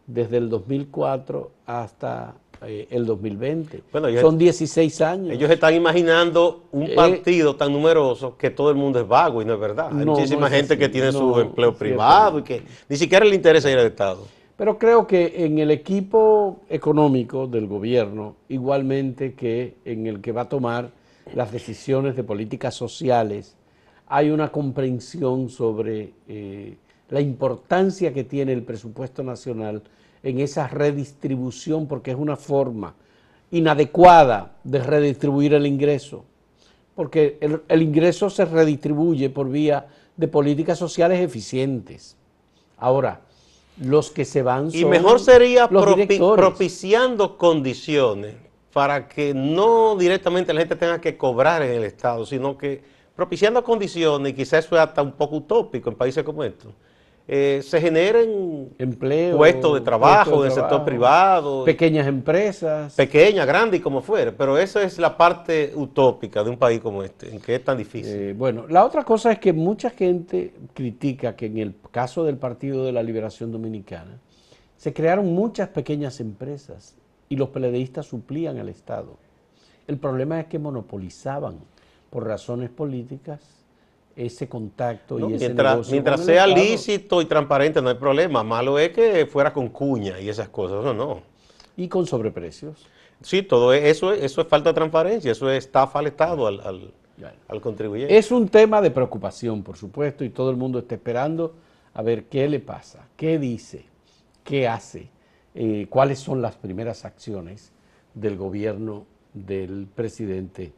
desde 0.05 0.37
el 0.37 0.49
2004 0.49 1.51
hasta 1.65 2.35
eh, 2.65 2.87
el 2.89 3.05
2020. 3.05 3.83
Bueno, 3.91 4.07
Son 4.21 4.37
16 4.37 5.01
años. 5.01 5.33
Ellos 5.33 5.49
están 5.49 5.73
imaginando 5.73 6.63
un 6.71 6.83
Eh, 6.83 6.95
partido 6.95 7.55
tan 7.55 7.71
numeroso 7.71 8.37
que 8.37 8.49
todo 8.49 8.69
el 8.69 8.75
mundo 8.75 8.99
es 8.99 9.07
vago 9.07 9.41
y 9.41 9.45
no 9.45 9.53
es 9.53 9.59
verdad. 9.59 9.89
Hay 9.91 10.05
No, 10.05 10.13
muchísima 10.13 10.41
no 10.41 10.55
gente 10.55 10.73
así. 10.73 10.79
que 10.79 10.89
tiene 10.89 11.11
su 11.11 11.39
empleo 11.39 11.73
privado 11.75 12.39
y 12.39 12.43
que 12.43 12.61
ni 12.89 12.95
siquiera 12.97 13.25
le 13.25 13.35
interesa 13.35 13.69
ir 13.71 13.77
al 13.77 13.87
Estado. 13.87 14.25
Pero 14.55 14.77
creo 14.77 15.07
que 15.07 15.45
en 15.45 15.57
el 15.59 15.71
equipo 15.71 16.59
económico 16.69 17.47
del 17.47 17.65
gobierno, 17.67 18.35
igualmente 18.49 19.33
que 19.33 19.75
en 19.83 20.05
el 20.07 20.21
que 20.21 20.31
va 20.31 20.41
a 20.41 20.49
tomar 20.49 20.91
las 21.33 21.51
decisiones 21.51 22.15
de 22.15 22.23
políticas 22.23 22.75
sociales, 22.75 23.55
hay 24.07 24.29
una 24.29 24.51
comprensión 24.51 25.49
sobre 25.49 26.11
eh, 26.27 26.75
la 27.09 27.19
importancia 27.21 28.13
que 28.13 28.23
tiene 28.23 28.53
el 28.53 28.61
presupuesto 28.63 29.23
nacional 29.23 29.81
en 30.23 30.39
esa 30.39 30.67
redistribución, 30.67 31.87
porque 31.87 32.11
es 32.11 32.17
una 32.17 32.35
forma 32.37 32.95
inadecuada 33.51 34.53
de 34.63 34.79
redistribuir 34.81 35.53
el 35.53 35.67
ingreso, 35.67 36.23
porque 36.95 37.37
el, 37.41 37.61
el 37.67 37.81
ingreso 37.81 38.29
se 38.29 38.45
redistribuye 38.45 39.29
por 39.29 39.49
vía 39.49 39.87
de 40.15 40.27
políticas 40.27 40.79
sociales 40.79 41.19
eficientes. 41.19 42.15
Ahora, 42.77 43.21
los 43.81 44.11
que 44.11 44.25
se 44.25 44.41
van 44.41 44.67
Y 44.71 44.81
son 44.81 44.89
mejor 44.89 45.19
sería 45.19 45.67
los 45.69 45.83
propi- 45.85 46.07
directores. 46.07 46.45
propiciando 46.45 47.37
condiciones 47.37 48.35
para 48.71 49.07
que 49.07 49.33
no 49.33 49.95
directamente 49.97 50.53
la 50.53 50.61
gente 50.61 50.75
tenga 50.75 50.99
que 51.01 51.17
cobrar 51.17 51.61
en 51.63 51.71
el 51.71 51.83
Estado, 51.83 52.25
sino 52.25 52.57
que 52.57 52.81
propiciando 53.15 53.63
condiciones, 53.63 54.31
y 54.31 54.35
quizás 54.35 54.65
eso 54.65 54.75
es 54.75 54.81
hasta 54.81 55.01
un 55.03 55.11
poco 55.11 55.35
utópico 55.37 55.89
en 55.89 55.95
países 55.95 56.23
como 56.23 56.43
estos, 56.43 56.73
eh, 57.25 57.61
se 57.63 57.79
generen 57.79 58.73
empleo, 58.77 59.37
puestos 59.37 59.75
de 59.75 59.81
trabajo 59.81 60.31
puestos 60.31 60.41
de 60.41 60.47
en 60.47 60.51
el 60.51 60.51
sector 60.51 60.67
trabajo, 60.69 60.85
privado, 60.85 61.63
pequeñas 61.63 62.05
empresas. 62.05 62.93
pequeña, 62.95 63.45
grande 63.45 63.77
y 63.77 63.79
como 63.79 64.01
fuere, 64.01 64.33
pero 64.33 64.57
esa 64.57 64.83
es 64.83 64.99
la 64.99 65.15
parte 65.15 65.71
utópica 65.73 66.43
de 66.43 66.49
un 66.49 66.57
país 66.57 66.81
como 66.81 67.01
este, 67.01 67.33
en 67.33 67.39
que 67.39 67.55
es 67.55 67.63
tan 67.63 67.77
difícil. 67.77 68.13
Eh, 68.13 68.33
bueno, 68.33 68.67
la 68.67 68.83
otra 68.83 69.05
cosa 69.05 69.31
es 69.31 69.39
que 69.39 69.53
mucha 69.53 69.89
gente 69.89 70.53
critica 70.73 71.33
que 71.35 71.45
en 71.45 71.59
el 71.59 71.75
caso 71.91 72.25
del 72.25 72.37
Partido 72.37 72.83
de 72.83 72.91
la 72.91 73.01
Liberación 73.01 73.53
Dominicana 73.53 74.19
se 74.75 74.91
crearon 74.91 75.33
muchas 75.33 75.69
pequeñas 75.69 76.19
empresas 76.19 76.97
y 77.29 77.37
los 77.37 77.49
PLDistas 77.49 78.05
suplían 78.05 78.57
al 78.57 78.67
Estado. 78.67 79.17
El 79.87 79.97
problema 79.97 80.41
es 80.41 80.47
que 80.47 80.59
monopolizaban 80.59 81.59
por 82.09 82.27
razones 82.27 82.69
políticas 82.69 83.62
ese 84.15 84.47
contacto 84.47 85.17
¿no? 85.17 85.29
y 85.29 85.33
ese 85.35 85.45
Mientras, 85.47 85.73
negocio 85.73 85.91
mientras 85.91 86.23
sea 86.25 86.45
lícito 86.47 87.21
y 87.21 87.25
transparente 87.25 87.81
no 87.81 87.89
hay 87.89 87.95
problema, 87.95 88.43
malo 88.43 88.77
es 88.77 88.89
que 88.91 89.25
fuera 89.25 89.51
con 89.51 89.69
cuña 89.69 90.19
y 90.19 90.29
esas 90.29 90.49
cosas, 90.49 90.83
no, 90.83 90.93
no. 90.93 91.21
y 91.75 91.87
con 91.87 92.05
sobreprecios. 92.05 92.85
Sí, 93.21 93.41
todo 93.41 93.73
es- 93.73 93.83
eso, 93.85 94.11
es- 94.13 94.23
eso 94.23 94.41
es 94.41 94.47
falta 94.47 94.69
de 94.69 94.73
transparencia, 94.75 95.31
eso 95.31 95.49
es 95.49 95.65
estafa 95.65 95.99
al 95.99 96.07
Estado, 96.07 96.45
al, 96.47 96.59
al- 96.61 96.91
Ya. 97.17 97.33
al 97.47 97.61
contribuyente. 97.61 98.15
Es 98.17 98.31
un 98.31 98.49
tema 98.49 98.81
de 98.81 98.91
preocupación, 98.91 99.63
por 99.63 99.77
supuesto, 99.77 100.23
y 100.23 100.29
todo 100.29 100.49
el 100.51 100.57
mundo 100.57 100.79
está 100.79 100.95
esperando 100.95 101.55
a 101.93 102.01
ver 102.01 102.25
qué 102.25 102.47
le 102.49 102.59
pasa, 102.59 103.07
qué 103.15 103.39
dice, 103.39 103.85
qué 104.43 104.67
hace, 104.67 105.09
eh, 105.55 105.87
cuáles 105.89 106.19
son 106.19 106.41
las 106.41 106.55
primeras 106.55 107.05
acciones 107.05 107.71
del 108.13 108.35
gobierno 108.37 109.05
del 109.33 109.87
presidente 109.95 110.73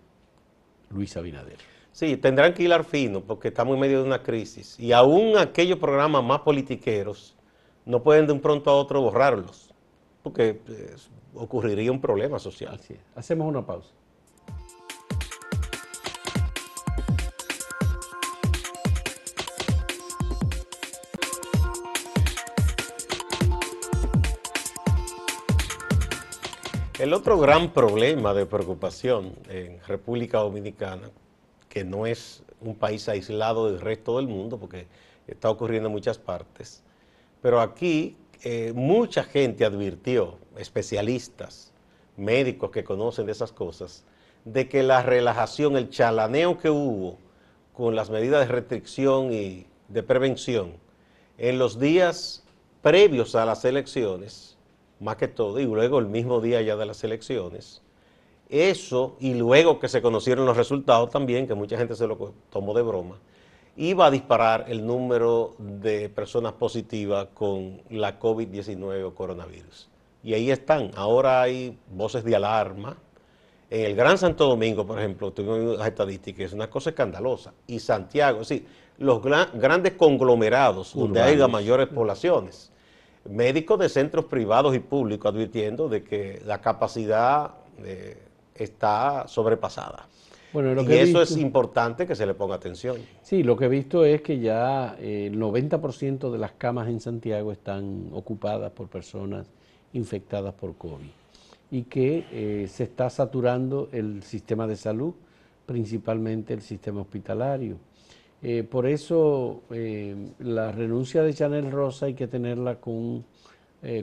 Luis 0.89 1.17
Abinader. 1.17 1.57
Sí, 1.95 2.17
tendrán 2.17 2.53
que 2.53 2.63
hilar 2.63 2.83
fino 2.83 3.21
porque 3.21 3.47
estamos 3.47 3.75
en 3.75 3.79
medio 3.79 3.99
de 3.99 4.03
una 4.03 4.21
crisis 4.21 4.77
y 4.77 4.91
aún 4.91 5.37
aquellos 5.37 5.79
programas 5.79 6.25
más 6.25 6.41
politiqueros 6.41 7.37
no 7.85 8.03
pueden 8.03 8.27
de 8.27 8.33
un 8.33 8.41
pronto 8.41 8.69
a 8.69 8.75
otro 8.75 8.99
borrarlos 8.99 9.73
porque 10.21 10.55
pues, 10.55 11.09
ocurriría 11.33 11.89
un 11.93 12.01
problema 12.01 12.37
social. 12.37 12.75
Así 12.75 12.95
es. 12.95 12.99
Hacemos 13.15 13.47
una 13.47 13.65
pausa. 13.65 13.93
El 26.99 27.13
otro 27.13 27.39
gran 27.39 27.71
problema 27.71 28.33
de 28.33 28.45
preocupación 28.45 29.31
en 29.47 29.79
República 29.87 30.39
Dominicana, 30.39 31.09
que 31.75 31.83
no 31.83 32.05
es 32.05 32.41
un 32.61 32.73
país 32.73 33.09
aislado 33.09 33.69
del 33.69 33.81
resto 33.81 34.15
del 34.15 34.29
mundo, 34.29 34.57
porque 34.57 34.87
está 35.27 35.49
ocurriendo 35.49 35.89
en 35.89 35.91
muchas 35.91 36.17
partes, 36.17 36.81
pero 37.41 37.59
aquí 37.59 38.15
eh, 38.43 38.71
mucha 38.73 39.25
gente 39.25 39.65
advirtió, 39.65 40.37
especialistas, 40.55 41.73
médicos 42.15 42.71
que 42.71 42.85
conocen 42.85 43.25
de 43.25 43.33
esas 43.33 43.51
cosas, 43.51 44.05
de 44.45 44.69
que 44.69 44.83
la 44.83 45.03
relajación, 45.03 45.75
el 45.75 45.89
chalaneo 45.89 46.57
que 46.57 46.69
hubo 46.69 47.17
con 47.73 47.93
las 47.93 48.09
medidas 48.09 48.47
de 48.47 48.53
restricción 48.53 49.33
y 49.33 49.67
de 49.89 50.01
prevención 50.01 50.71
en 51.37 51.59
los 51.59 51.77
días 51.77 52.45
previos 52.81 53.35
a 53.35 53.45
las 53.45 53.65
elecciones, 53.65 54.55
más 55.01 55.17
que 55.17 55.27
todo, 55.27 55.59
y 55.59 55.65
luego 55.65 55.99
el 55.99 56.05
mismo 56.05 56.39
día 56.39 56.61
ya 56.61 56.77
de 56.77 56.85
las 56.85 57.03
elecciones, 57.03 57.81
eso, 58.49 59.15
y 59.19 59.33
luego 59.33 59.79
que 59.79 59.87
se 59.87 60.01
conocieron 60.01 60.45
los 60.45 60.57
resultados 60.57 61.09
también, 61.09 61.47
que 61.47 61.55
mucha 61.55 61.77
gente 61.77 61.95
se 61.95 62.07
lo 62.07 62.33
tomó 62.49 62.73
de 62.73 62.81
broma, 62.81 63.17
iba 63.77 64.05
a 64.05 64.11
disparar 64.11 64.65
el 64.67 64.85
número 64.85 65.55
de 65.57 66.09
personas 66.09 66.53
positivas 66.53 67.27
con 67.33 67.81
la 67.89 68.19
COVID-19 68.19 69.03
o 69.03 69.13
coronavirus. 69.13 69.89
Y 70.23 70.33
ahí 70.33 70.49
están. 70.49 70.91
Ahora 70.95 71.41
hay 71.41 71.77
voces 71.91 72.23
de 72.23 72.35
alarma. 72.35 72.97
En 73.69 73.85
el 73.85 73.95
Gran 73.95 74.17
Santo 74.17 74.47
Domingo, 74.47 74.85
por 74.85 74.99
ejemplo, 74.99 75.31
tuvimos 75.31 75.77
las 75.77 75.87
estadísticas, 75.87 76.45
es 76.45 76.53
una 76.53 76.69
cosa 76.69 76.91
escandalosa. 76.91 77.53
Y 77.67 77.79
Santiago, 77.79 78.43
sí, 78.43 78.65
los 78.97 79.21
grandes 79.21 79.93
conglomerados 79.93 80.93
donde 80.93 81.21
hay 81.21 81.35
las 81.35 81.49
mayores 81.49 81.87
poblaciones. 81.87 82.71
Médicos 83.29 83.79
de 83.79 83.89
centros 83.89 84.25
privados 84.25 84.75
y 84.75 84.79
públicos 84.79 85.33
advirtiendo 85.33 85.89
de 85.89 86.03
que 86.03 86.41
la 86.45 86.61
capacidad 86.61 87.55
está 88.55 89.27
sobrepasada. 89.27 90.07
Bueno, 90.55 90.81
y 90.83 90.93
eso 90.93 91.21
es 91.21 91.35
importante 91.35 92.07
que 92.07 92.15
se 92.15 92.25
le 92.25 92.33
ponga 92.33 92.55
atención. 92.55 92.95
Sí, 93.21 93.43
lo 93.43 93.57
que 93.57 93.65
he 93.65 93.67
visto 93.67 94.05
es 94.05 94.21
que 94.21 94.39
ya 94.39 94.95
eh, 94.97 95.27
el 95.29 95.37
90% 95.37 96.31
de 96.31 96.37
las 96.37 96.53
camas 96.53 96.87
en 96.87 97.01
Santiago 97.01 97.51
están 97.51 98.07
ocupadas 98.13 98.71
por 98.71 98.87
personas 98.87 99.47
infectadas 99.91 100.53
por 100.53 100.77
COVID 100.77 101.09
y 101.71 101.83
que 101.83 102.25
eh, 102.31 102.67
se 102.69 102.83
está 102.83 103.09
saturando 103.09 103.89
el 103.91 104.23
sistema 104.23 104.65
de 104.65 104.77
salud, 104.77 105.13
principalmente 105.65 106.53
el 106.53 106.61
sistema 106.61 107.01
hospitalario. 107.01 107.75
Eh, 108.41 108.63
por 108.63 108.87
eso 108.87 109.63
la 110.39 110.71
renuncia 110.71 111.21
de 111.23 111.33
Chanel 111.33 111.69
Rosa 111.69 112.05
hay 112.05 112.13
que 112.13 112.27
tenerla 112.27 112.79
con, 112.79 113.25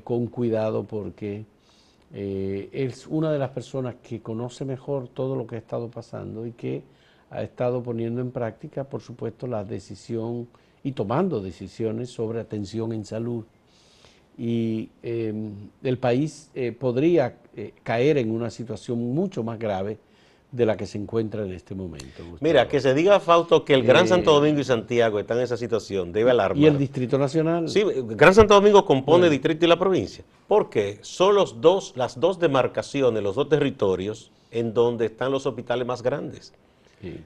con 0.04 0.26
cuidado 0.26 0.84
porque 0.84 1.46
eh, 2.14 2.68
es 2.72 3.06
una 3.06 3.32
de 3.32 3.38
las 3.38 3.50
personas 3.50 3.96
que 4.02 4.20
conoce 4.20 4.64
mejor 4.64 5.08
todo 5.08 5.34
lo 5.34 5.46
que 5.46 5.56
ha 5.56 5.58
estado 5.58 5.88
pasando 5.88 6.46
y 6.46 6.52
que 6.52 6.82
ha 7.30 7.42
estado 7.42 7.82
poniendo 7.82 8.20
en 8.20 8.30
práctica, 8.30 8.84
por 8.84 9.00
supuesto, 9.00 9.46
la 9.46 9.64
decisión 9.64 10.48
y 10.84 10.92
tomando 10.92 11.40
decisiones 11.40 12.10
sobre 12.10 12.40
atención 12.40 12.92
en 12.92 13.04
salud. 13.04 13.44
Y 14.36 14.90
em, 15.02 15.52
el 15.82 15.98
país 15.98 16.50
eh, 16.54 16.72
podría 16.72 17.38
eh, 17.56 17.72
caer 17.82 18.18
en 18.18 18.30
una 18.30 18.50
situación 18.50 19.14
mucho 19.14 19.42
más 19.42 19.58
grave 19.58 19.98
de 20.52 20.66
la 20.66 20.76
que 20.76 20.86
se 20.86 20.98
encuentra 20.98 21.42
en 21.44 21.52
este 21.52 21.74
momento. 21.74 22.22
Mira, 22.40 22.68
que 22.68 22.78
se 22.78 22.92
diga, 22.92 23.18
Fausto, 23.20 23.64
que 23.64 23.72
el 23.72 23.82
Gran 23.82 24.06
Santo 24.06 24.34
Domingo 24.34 24.60
y 24.60 24.64
Santiago 24.64 25.18
están 25.18 25.38
en 25.38 25.44
esa 25.44 25.56
situación, 25.56 26.12
debe 26.12 26.30
alarmar. 26.30 26.62
¿Y 26.62 26.66
el 26.66 26.78
Distrito 26.78 27.16
Nacional? 27.16 27.70
Sí, 27.70 27.82
Gran 27.84 28.34
Santo 28.34 28.54
Domingo 28.54 28.84
compone 28.84 29.26
el 29.26 29.32
distrito 29.32 29.64
y 29.64 29.68
la 29.68 29.78
provincia, 29.78 30.24
porque 30.46 30.98
son 31.00 31.34
los 31.34 31.62
dos, 31.62 31.94
las 31.96 32.20
dos 32.20 32.38
demarcaciones, 32.38 33.22
los 33.22 33.34
dos 33.34 33.48
territorios 33.48 34.30
en 34.50 34.74
donde 34.74 35.06
están 35.06 35.32
los 35.32 35.46
hospitales 35.46 35.86
más 35.86 36.02
grandes, 36.02 36.52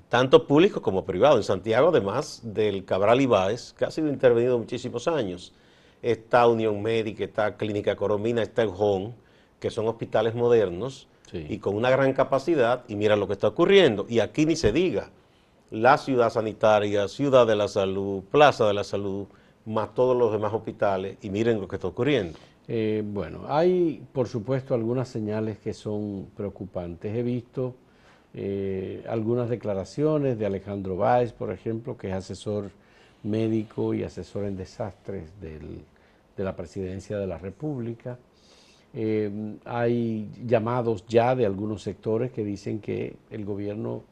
tanto 0.09 0.47
públicos 0.47 0.80
como 0.80 1.04
privados. 1.04 1.38
En 1.38 1.42
Santiago, 1.42 1.88
además 1.88 2.40
del 2.45 2.85
Cabral 2.85 3.21
Ibáez, 3.21 3.73
que 3.73 3.85
ha 3.85 3.90
sido 3.90 4.09
intervenido 4.09 4.56
muchísimos 4.56 5.09
años, 5.09 5.52
está 6.00 6.47
Unión 6.47 6.80
Médica, 6.80 7.25
está 7.25 7.56
Clínica 7.56 7.97
Coromina, 7.97 8.42
está 8.42 8.62
el 8.62 8.71
HON, 8.73 9.14
que 9.59 9.71
son 9.71 9.88
hospitales 9.88 10.37
modernos, 10.37 11.09
y 11.33 11.59
con 11.59 11.75
una 11.75 11.90
gran 11.90 12.12
capacidad, 12.12 12.85
y 12.88 12.97
mira 12.97 13.16
lo 13.16 13.26
que 13.26 13.35
está 13.35 13.49
ocurriendo, 13.49 14.06
y 14.09 14.21
aquí 14.21 14.47
ni 14.47 14.56
se 14.56 14.73
diga, 14.73 15.11
la 15.71 15.99
ciudad 15.99 16.30
sanitaria, 16.30 17.09
ciudad 17.09 17.47
de 17.47 17.56
la 17.56 17.68
salud, 17.68 18.23
plaza 18.30 18.66
de 18.66 18.75
la 18.75 18.85
salud, 18.85 19.26
más 19.64 19.95
todos 19.95 20.16
los 20.16 20.33
demás 20.33 20.52
hospitales, 20.54 21.18
y 21.23 21.30
miren 21.30 21.61
lo 21.61 21.66
que 21.66 21.76
está 21.76 21.88
ocurriendo. 21.88 22.38
Eh, 22.68 23.02
bueno, 23.04 23.42
hay 23.49 24.02
por 24.12 24.28
supuesto 24.28 24.75
algunas 24.75 25.09
señales 25.09 25.59
que 25.59 25.73
son 25.73 26.28
preocupantes. 26.37 27.14
He 27.14 27.23
visto 27.23 27.75
eh, 28.35 29.04
algunas 29.09 29.49
declaraciones 29.49 30.38
de 30.38 30.47
Alejandro 30.47 30.97
Báez, 30.97 31.33
por 31.33 31.52
ejemplo, 31.52 31.97
que 31.97 32.09
es 32.09 32.14
asesor 32.14 32.71
médico 33.23 33.95
y 33.95 34.02
asesor 34.02 34.45
en 34.45 34.56
desastres 34.56 35.30
de 35.40 36.45
la 36.45 36.56
presidencia 36.56 37.18
de 37.18 37.26
la 37.26 37.38
República. 37.38 38.18
Eh, 38.98 39.58
hay 39.66 40.30
llamados 40.46 41.04
ya 41.06 41.34
de 41.34 41.44
algunos 41.44 41.82
sectores 41.82 42.32
que 42.32 42.42
dicen 42.42 42.80
que 42.80 43.18
el 43.28 43.44
gobierno 43.44 44.04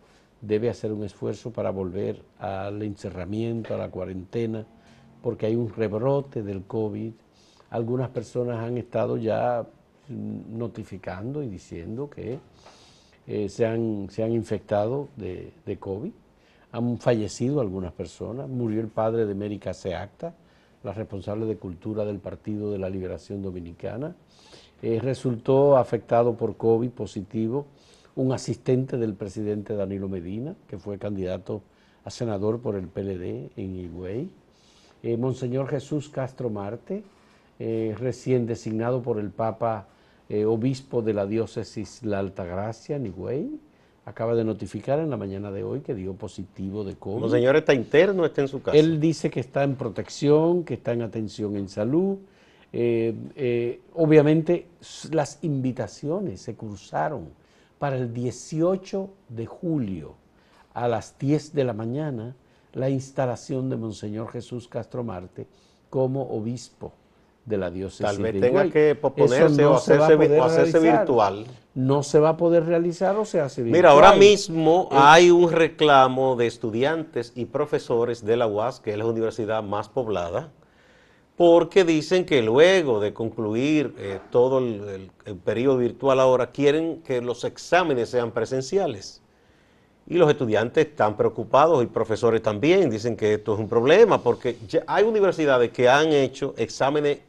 debe 0.42 0.68
hacer 0.68 0.92
un 0.92 1.04
esfuerzo 1.04 1.50
para 1.54 1.70
volver 1.70 2.22
al 2.38 2.82
encerramiento, 2.82 3.74
a 3.74 3.78
la 3.78 3.90
cuarentena, 3.90 4.66
porque 5.22 5.46
hay 5.46 5.56
un 5.56 5.70
rebrote 5.70 6.42
del 6.42 6.64
COVID. 6.64 7.12
Algunas 7.70 8.10
personas 8.10 8.58
han 8.58 8.76
estado 8.76 9.16
ya 9.16 9.66
notificando 10.06 11.42
y 11.42 11.48
diciendo 11.48 12.10
que 12.10 12.38
eh, 13.26 13.48
se, 13.48 13.64
han, 13.64 14.08
se, 14.10 14.22
han, 14.22 14.32
infectado 14.32 15.08
de, 15.16 15.54
de, 15.64 15.78
COVID. 15.78 16.12
Han 16.72 16.98
fallecido 16.98 17.62
algunas 17.62 17.92
personas. 17.92 18.50
Murió 18.50 18.82
el 18.82 18.88
padre 18.88 19.24
de 19.24 19.34
Mérica 19.34 19.72
Seacta, 19.72 20.34
la 20.82 20.92
responsable 20.92 21.46
de 21.46 21.56
cultura 21.56 22.04
del 22.04 22.18
Partido 22.18 22.70
de 22.70 22.78
la 22.78 22.90
Liberación 22.90 23.40
Dominicana. 23.40 24.14
Eh, 24.82 25.00
resultó 25.00 25.76
afectado 25.76 26.36
por 26.36 26.56
COVID 26.56 26.90
positivo 26.90 27.66
un 28.16 28.32
asistente 28.32 28.96
del 28.96 29.14
presidente 29.14 29.74
Danilo 29.74 30.08
Medina, 30.08 30.54
que 30.68 30.78
fue 30.78 30.98
candidato 30.98 31.62
a 32.04 32.10
senador 32.10 32.60
por 32.60 32.76
el 32.76 32.86
PLD 32.86 33.50
en 33.56 33.76
Higüey. 33.76 34.28
Eh, 35.02 35.16
Monseñor 35.16 35.68
Jesús 35.68 36.08
Castro 36.08 36.50
Marte, 36.50 37.02
eh, 37.58 37.94
recién 37.98 38.46
designado 38.46 39.02
por 39.02 39.18
el 39.18 39.30
Papa 39.30 39.88
obispo 40.46 41.02
de 41.02 41.12
la 41.12 41.26
diócesis 41.26 42.02
La 42.02 42.18
Altagracia 42.18 42.96
en 42.96 43.06
Higüey, 43.06 43.60
acaba 44.04 44.34
de 44.34 44.44
notificar 44.44 44.98
en 44.98 45.10
la 45.10 45.16
mañana 45.16 45.50
de 45.50 45.64
hoy 45.64 45.80
que 45.80 45.94
dio 45.94 46.14
positivo 46.14 46.84
de 46.84 46.94
COVID. 46.96 47.20
Monseñor 47.20 47.56
está 47.56 47.74
interno, 47.74 48.24
está 48.24 48.42
en 48.42 48.48
su 48.48 48.62
casa. 48.62 48.76
Él 48.76 49.00
dice 49.00 49.30
que 49.30 49.40
está 49.40 49.64
en 49.64 49.76
protección, 49.76 50.64
que 50.64 50.74
está 50.74 50.92
en 50.92 51.02
atención 51.02 51.56
en 51.56 51.68
salud, 51.68 52.18
eh, 52.76 53.14
eh, 53.36 53.80
obviamente 53.94 54.66
las 55.12 55.38
invitaciones 55.42 56.40
se 56.40 56.56
cruzaron 56.56 57.28
para 57.78 57.94
el 57.94 58.12
18 58.12 59.10
de 59.28 59.46
julio 59.46 60.16
a 60.72 60.88
las 60.88 61.16
10 61.16 61.54
de 61.54 61.62
la 61.62 61.72
mañana 61.72 62.34
la 62.72 62.90
instalación 62.90 63.70
de 63.70 63.76
Monseñor 63.76 64.28
Jesús 64.32 64.66
Castro 64.66 65.04
Marte 65.04 65.46
como 65.88 66.22
obispo 66.36 66.92
de 67.44 67.58
la 67.58 67.70
diócesis 67.70 68.06
Tal 68.06 68.18
vez 68.18 68.40
tenga 68.40 68.68
que 68.68 68.96
posponerse 68.96 69.64
o, 69.64 69.74
hacerse, 69.74 70.80
virtual. 70.80 71.46
No 71.76 72.02
se 72.02 72.18
va 72.18 72.30
a 72.30 72.36
poder 72.36 72.66
realizar 72.66 73.14
o 73.14 73.24
se 73.24 73.40
hace 73.40 73.62
virtual. 73.62 73.78
Mira, 73.78 73.90
ahora 73.90 74.16
mismo 74.16 74.88
hay 74.90 75.30
un 75.30 75.52
reclamo 75.52 76.34
de 76.34 76.48
estudiantes 76.48 77.32
y 77.36 77.44
profesores 77.44 78.24
de 78.24 78.36
la 78.36 78.48
UAS, 78.48 78.80
que 78.80 78.90
es 78.90 78.98
la 78.98 79.06
universidad 79.06 79.62
más 79.62 79.88
poblada, 79.88 80.50
porque 81.36 81.84
dicen 81.84 82.24
que 82.24 82.42
luego 82.42 83.00
de 83.00 83.12
concluir 83.12 83.94
eh, 83.98 84.20
todo 84.30 84.58
el, 84.58 85.10
periodo 85.44 85.78
virtual 85.78 86.20
ahora, 86.20 86.52
quieren 86.52 87.02
que 87.02 87.20
los 87.20 87.44
exámenes 87.44 88.10
sean 88.10 88.30
presenciales. 88.30 89.20
Y 90.06 90.14
los 90.14 90.30
estudiantes 90.30 90.86
están 90.86 91.16
preocupados 91.16 91.82
y 91.82 91.86
profesores 91.86 92.42
también 92.42 92.90
dicen 92.90 93.16
que 93.16 93.34
esto 93.34 93.54
es 93.54 93.60
un 93.60 93.68
problema, 93.68 94.22
porque 94.22 94.56
hay 94.86 95.04
universidades 95.04 95.70
que 95.70 95.88
han 95.88 96.12
hecho 96.12 96.54
exámenes 96.56 97.20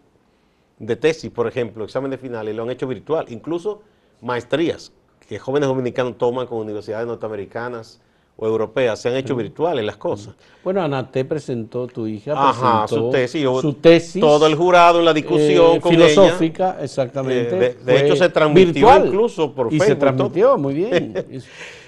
de 0.77 0.95
tesis, 0.97 1.31
por 1.31 1.47
ejemplo, 1.47 1.85
exámenes 1.85 2.19
finales, 2.19 2.53
lo 2.53 2.63
han 2.63 2.69
hecho 2.69 2.85
virtual, 2.85 3.25
incluso 3.29 3.81
maestrías 4.21 4.91
que 5.27 5.39
jóvenes 5.39 5.69
dominicanos 5.69 6.17
toman 6.17 6.45
con 6.47 6.59
universidades 6.59 7.07
norteamericanas 7.07 8.01
o 8.37 8.45
europeas 8.45 8.99
se 8.99 9.09
han 9.09 9.15
hecho 9.15 9.35
virtuales 9.35 9.85
las 9.85 9.97
cosas. 9.97 10.35
Bueno, 10.63 10.81
Anate 10.81 11.23
presentó, 11.23 11.87
tu 11.87 12.05
hija 12.05 12.33
Ajá, 12.35 12.87
su, 12.87 13.09
tesis, 13.09 13.43
su 13.61 13.73
tesis. 13.73 14.19
Todo 14.19 14.47
el 14.47 14.55
jurado 14.55 14.99
en 14.99 15.05
la 15.05 15.13
discusión 15.13 15.77
eh, 15.77 15.81
filosófica, 15.81 16.77
exactamente. 16.81 17.67
Eh, 17.67 17.77
de, 17.83 18.05
hecho, 18.05 18.15
se 18.15 18.29
transmitió 18.29 19.05
incluso 19.05 19.53
por 19.53 19.69
Facebook. 19.69 19.85
Y 19.85 19.87
se 19.87 19.95
transmitió, 19.95 20.57
muy 20.57 20.73
bien. 20.73 21.13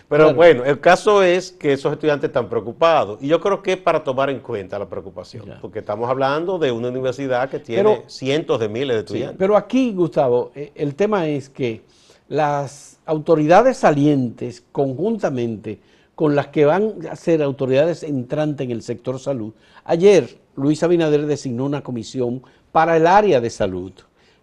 Pero 0.10 0.34
bueno, 0.34 0.63
el 0.63 0.80
caso 0.80 1.22
es 1.22 1.51
que 1.51 1.74
esos 1.74 1.92
estudiantes 1.92 2.30
están 2.30 2.48
preocupados. 2.48 3.22
Y 3.22 3.27
yo 3.27 3.42
creo 3.42 3.62
que 3.62 3.74
es 3.74 3.77
para 3.77 4.04
tomar 4.04 4.30
en 4.30 4.39
cuenta 4.39 4.80
la 4.80 4.88
preocupación. 4.88 5.56
Porque 5.60 5.80
estamos 5.80 6.10
hablando 6.10 6.58
de 6.58 6.72
una 6.72 6.88
universidad 6.88 7.50
que 7.50 7.60
tiene 7.60 8.04
cientos 8.08 8.58
de 8.60 8.70
miles 8.70 8.96
de 8.96 9.00
estudiantes. 9.00 9.38
pero 9.38 9.58
aquí, 9.58 9.92
Gustavo, 9.92 10.51
eh, 10.56 10.72
el 10.75 10.96
tema 10.96 11.27
es 11.27 11.50
que 11.50 11.82
las 12.30 13.00
autoridades 13.06 13.77
salientes 13.77 14.63
conjuntamente 14.72 15.80
con 16.17 16.36
las 16.36 16.47
que 16.47 16.65
van 16.65 16.95
a 17.12 17.15
ser 17.15 17.43
autoridades 17.43 18.01
entrantes 18.01 18.65
en 18.65 18.71
el 18.71 18.81
sector 18.81 19.19
salud. 19.19 19.53
Ayer 19.86 20.39
Luis 20.55 20.81
Abinader 20.81 21.27
designó 21.27 21.65
una 21.65 21.83
comisión 21.83 22.41
para 22.71 22.97
el 22.97 23.05
área 23.05 23.39
de 23.39 23.51
salud, 23.51 23.91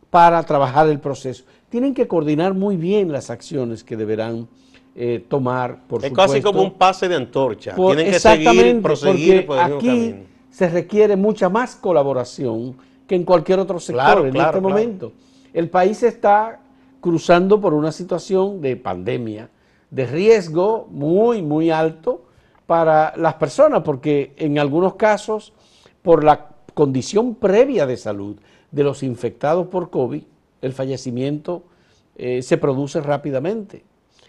para 0.08 0.40
trabajar 0.44 0.88
el 0.88 1.00
proceso. 1.00 1.42
Tienen 1.70 1.92
que 1.92 2.06
coordinar 2.06 2.54
muy 2.54 2.76
bien 2.76 3.10
las 3.10 3.28
acciones 3.28 3.82
que 3.82 3.96
deberán 3.96 4.46
eh, 4.94 5.24
tomar, 5.28 5.84
por 5.88 6.04
es 6.04 6.12
casi 6.12 6.40
como 6.40 6.62
un 6.62 6.74
pase 6.74 7.08
de 7.08 7.16
antorcha. 7.16 7.74
Tienen 7.74 8.12
que 8.12 8.20
seguir, 8.20 8.80
proseguir 8.80 9.44
por 9.44 9.58
el 9.58 9.64
aquí 9.64 10.14
se 10.50 10.68
requiere 10.68 11.16
mucha 11.16 11.48
más 11.48 11.74
colaboración 11.74 12.76
que 13.08 13.16
en 13.16 13.24
cualquier 13.24 13.58
otro 13.58 13.80
sector 13.80 14.28
en 14.28 14.36
este 14.36 14.60
momento. 14.60 15.10
El 15.52 15.68
país 15.70 16.04
está 16.04 16.60
cruzando 17.00 17.60
por 17.60 17.74
una 17.74 17.90
situación 17.90 18.60
de 18.60 18.76
pandemia, 18.76 19.50
de 19.94 20.06
riesgo 20.06 20.88
muy, 20.90 21.40
muy 21.40 21.70
alto 21.70 22.24
para 22.66 23.14
las 23.16 23.34
personas, 23.34 23.82
porque 23.84 24.32
en 24.36 24.58
algunos 24.58 24.96
casos, 24.96 25.52
por 26.02 26.24
la 26.24 26.48
condición 26.74 27.36
previa 27.36 27.86
de 27.86 27.96
salud 27.96 28.36
de 28.72 28.82
los 28.82 29.04
infectados 29.04 29.68
por 29.68 29.90
COVID, 29.90 30.22
el 30.62 30.72
fallecimiento 30.72 31.62
eh, 32.16 32.42
se 32.42 32.58
produce 32.58 33.00
rápidamente. 33.00 33.84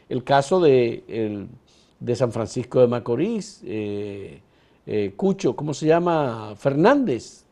El 0.08 0.24
caso 0.24 0.60
de, 0.60 1.48
de 2.00 2.16
San 2.16 2.32
Francisco 2.32 2.80
de 2.80 2.88
Macorís, 2.88 3.62
eh, 3.66 4.42
eh, 4.86 5.14
Cucho, 5.16 5.56
¿cómo 5.56 5.74
se 5.74 5.88
llama? 5.88 6.54
Fernández. 6.58 7.44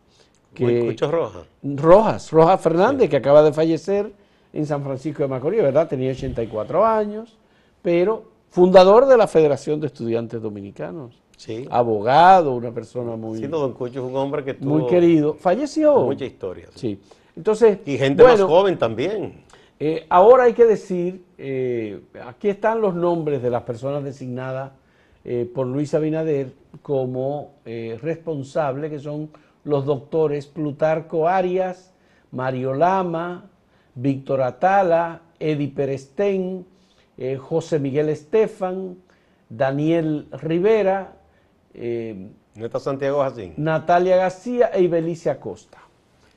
Que, 0.54 0.86
Cucho 0.86 1.10
Rojas. 1.10 1.48
Rojas, 1.64 2.32
Rojas 2.32 2.62
Fernández, 2.62 3.10
que 3.10 3.18
acaba 3.18 3.42
de 3.42 3.52
fallecer 3.52 4.14
en 4.54 4.68
San 4.68 4.84
Francisco 4.84 5.24
de 5.24 5.30
Macorís, 5.30 5.64
¿verdad? 5.64 5.88
Tenía 5.88 6.12
84 6.12 6.86
años, 6.86 7.38
pero 7.84 8.24
fundador 8.50 9.06
de 9.06 9.18
la 9.18 9.28
Federación 9.28 9.80
de 9.80 9.88
Estudiantes 9.88 10.42
Dominicanos. 10.42 11.22
Sí. 11.38 11.68
Abogado, 11.70 12.56
una 12.56 12.72
persona 12.72 13.16
muy... 13.16 13.38
Sí, 13.38 13.48
don 13.48 13.74
Cucho 13.74 14.00
es 14.00 14.12
un 14.12 14.16
hombre 14.16 14.44
que 14.44 14.54
tuvo... 14.56 14.80
Muy 14.80 14.88
querido. 14.88 15.36
Falleció. 15.36 16.00
Mucha 16.00 16.26
historia. 16.26 16.70
Sí. 16.74 17.00
Entonces... 17.36 17.80
Y 17.86 17.98
gente 17.98 18.24
más 18.24 18.42
joven 18.42 18.78
también. 18.80 19.44
Eh, 19.80 20.06
ahora 20.08 20.46
hay 20.46 20.54
que 20.54 20.66
decir, 20.66 21.26
eh, 21.38 22.02
aquí 22.26 22.48
están 22.48 22.80
los 22.80 22.96
nombres 22.96 23.42
de 23.42 23.50
las 23.50 23.64
personas 23.64 24.04
designadas 24.04 24.72
eh, 25.26 25.50
por 25.54 25.68
Luis 25.68 25.94
Abinader 25.94 26.54
como 26.82 27.56
responsable, 27.66 28.90
que 28.90 29.00
son 29.00 29.30
los 29.64 29.86
doctores 29.86 30.48
Plutarco 30.48 31.28
Arias, 31.28 31.94
Mario 32.32 32.74
Lama, 32.74 33.50
Víctor 33.96 34.42
Atala, 34.42 35.22
Edi 35.40 35.68
Perestén, 35.68 36.66
eh, 37.18 37.38
José 37.38 37.80
Miguel 37.80 38.10
Estefan, 38.10 38.98
Daniel 39.50 40.28
Rivera, 40.32 41.18
¿No 42.56 42.66
está 42.68 42.80
Santiago 42.80 43.26
Natalia 43.58 44.16
García 44.16 44.70
e 44.74 44.84
Ibelicia 44.84 45.40
Costa. 45.40 45.80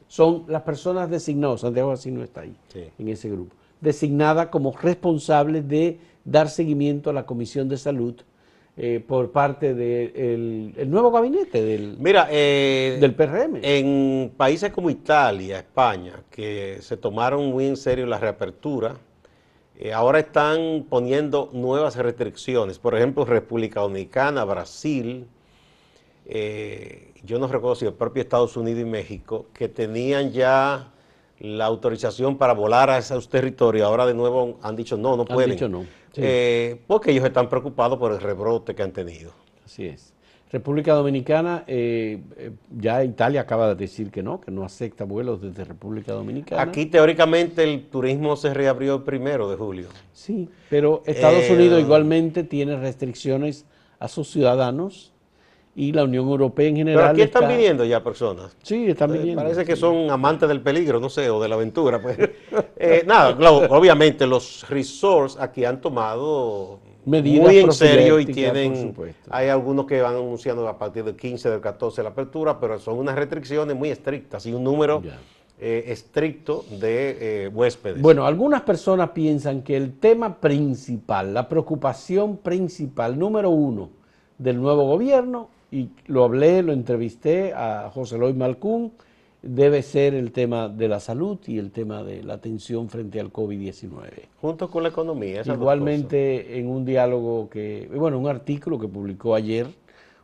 Son 0.08 0.44
las 0.48 0.62
personas 0.62 1.10
designadas, 1.10 1.60
Santiago 1.60 1.90
Jacín 1.90 2.14
no 2.14 2.22
está 2.22 2.42
ahí, 2.42 2.56
en 2.98 3.08
ese 3.08 3.28
grupo, 3.28 3.54
designadas 3.80 4.46
como 4.48 4.72
responsables 4.72 5.68
de 5.68 5.98
dar 6.24 6.48
seguimiento 6.48 7.10
a 7.10 7.12
la 7.12 7.26
Comisión 7.26 7.68
de 7.68 7.76
Salud 7.76 8.14
eh, 8.76 9.02
por 9.06 9.32
parte 9.32 9.74
del 9.74 10.88
nuevo 10.88 11.10
gabinete 11.10 11.62
del, 11.62 11.96
Mira, 11.98 12.28
eh, 12.30 12.98
del 13.00 13.14
PRM. 13.14 13.58
En 13.62 14.32
países 14.36 14.70
como 14.70 14.90
Italia, 14.90 15.58
España, 15.58 16.22
que 16.30 16.78
se 16.80 16.96
tomaron 16.96 17.50
muy 17.50 17.66
en 17.66 17.76
serio 17.76 18.06
la 18.06 18.18
reapertura, 18.18 18.96
eh, 19.78 19.92
ahora 19.92 20.18
están 20.18 20.86
poniendo 20.88 21.50
nuevas 21.52 21.96
restricciones. 21.96 22.78
Por 22.78 22.94
ejemplo, 22.94 23.24
República 23.24 23.80
Dominicana, 23.80 24.44
Brasil, 24.44 25.26
yo 27.24 27.38
no 27.38 27.46
recuerdo 27.46 27.76
si 27.76 27.86
el 27.86 27.92
propio 27.92 28.22
Estados 28.22 28.56
Unidos 28.56 28.82
y 28.82 28.84
México, 28.84 29.46
que 29.52 29.68
tenían 29.68 30.32
ya 30.32 30.92
la 31.40 31.66
autorización 31.66 32.38
para 32.38 32.54
volar 32.54 32.88
a 32.90 32.98
esos 32.98 33.28
territorios, 33.28 33.86
ahora 33.86 34.06
de 34.06 34.14
nuevo 34.14 34.58
han 34.62 34.76
dicho 34.76 34.96
no, 34.96 35.16
no 35.16 35.24
pueden. 35.24 35.50
Han 35.50 35.56
dicho 35.56 35.68
no. 35.68 35.86
Eh, 36.14 36.80
porque 36.86 37.10
ellos 37.10 37.24
están 37.24 37.48
preocupados 37.48 37.98
por 37.98 38.12
el 38.12 38.20
rebrote 38.20 38.74
que 38.74 38.82
han 38.82 38.92
tenido. 38.92 39.32
Así 39.64 39.86
es. 39.86 40.14
República 40.52 40.94
Dominicana, 40.94 41.64
eh, 41.66 42.20
eh, 42.36 42.52
ya 42.78 43.02
Italia 43.02 43.40
acaba 43.40 43.68
de 43.68 43.74
decir 43.74 44.10
que 44.10 44.22
no, 44.22 44.40
que 44.40 44.52
no 44.52 44.64
acepta 44.64 45.04
vuelos 45.04 45.42
desde 45.42 45.64
República 45.64 46.12
Dominicana. 46.12 46.62
Aquí 46.62 46.86
teóricamente 46.86 47.64
el 47.64 47.86
turismo 47.88 48.36
se 48.36 48.54
reabrió 48.54 48.96
el 48.96 49.02
primero 49.02 49.50
de 49.50 49.56
julio. 49.56 49.88
Sí, 50.12 50.48
pero 50.70 51.02
Estados 51.04 51.50
Unidos 51.50 51.80
igualmente 51.80 52.44
tiene 52.44 52.76
restricciones 52.76 53.66
a 53.98 54.06
sus 54.06 54.30
ciudadanos 54.30 55.12
y 55.76 55.92
la 55.92 56.04
Unión 56.04 56.26
Europea 56.26 56.68
en 56.68 56.76
general. 56.76 57.02
Pero 57.02 57.12
aquí 57.12 57.22
están 57.22 57.48
viniendo 57.48 57.84
ya 57.84 58.02
personas. 58.02 58.56
Sí, 58.62 58.86
están 58.88 59.10
eh, 59.10 59.18
viniendo. 59.18 59.42
Parece 59.42 59.64
que 59.64 59.76
son 59.76 60.10
amantes 60.10 60.48
del 60.48 60.62
peligro, 60.62 60.98
no 60.98 61.10
sé, 61.10 61.28
o 61.28 61.40
de 61.40 61.48
la 61.48 61.56
aventura. 61.56 62.00
Pues. 62.00 62.18
Eh, 62.78 63.04
nada, 63.06 63.30
obviamente 63.70 64.26
los 64.26 64.68
resorts 64.68 65.38
aquí 65.40 65.64
han 65.64 65.80
tomado 65.80 66.78
Medidas 67.06 67.46
muy 67.46 67.58
en 67.58 67.72
serio 67.72 68.18
y 68.18 68.26
tienen, 68.26 68.94
hay 69.30 69.48
algunos 69.48 69.86
que 69.86 70.02
van 70.02 70.16
anunciando 70.16 70.66
a 70.68 70.76
partir 70.76 71.04
del 71.04 71.16
15, 71.16 71.48
del 71.50 71.60
14 71.60 72.02
la 72.02 72.08
apertura, 72.08 72.58
pero 72.58 72.78
son 72.78 72.98
unas 72.98 73.14
restricciones 73.14 73.76
muy 73.76 73.90
estrictas 73.90 74.44
y 74.44 74.52
un 74.52 74.64
número 74.64 75.02
eh, 75.58 75.84
estricto 75.86 76.64
de 76.80 77.48
huéspedes. 77.54 78.02
Bueno, 78.02 78.26
algunas 78.26 78.62
personas 78.62 79.10
piensan 79.10 79.62
que 79.62 79.76
el 79.76 79.98
tema 79.98 80.40
principal, 80.40 81.32
la 81.32 81.48
preocupación 81.48 82.38
principal, 82.38 83.16
número 83.18 83.50
uno, 83.50 83.90
del 84.36 84.60
nuevo 84.60 84.84
gobierno 84.84 85.48
y 85.70 85.90
lo 86.06 86.24
hablé, 86.24 86.62
lo 86.62 86.72
entrevisté 86.72 87.52
a 87.54 87.90
José 87.92 88.18
Luis 88.18 88.34
Malcún, 88.34 88.92
debe 89.48 89.82
ser 89.82 90.14
el 90.14 90.32
tema 90.32 90.68
de 90.68 90.88
la 90.88 91.00
salud 91.00 91.38
y 91.46 91.58
el 91.58 91.70
tema 91.70 92.02
de 92.02 92.22
la 92.22 92.34
atención 92.34 92.88
frente 92.88 93.20
al 93.20 93.32
COVID-19. 93.32 94.00
Junto 94.40 94.70
con 94.70 94.82
la 94.82 94.90
economía. 94.90 95.42
Igualmente 95.44 96.58
en 96.58 96.68
un 96.68 96.84
diálogo 96.84 97.48
que, 97.48 97.88
bueno, 97.94 98.18
un 98.18 98.28
artículo 98.28 98.78
que 98.78 98.88
publicó 98.88 99.34
ayer 99.34 99.66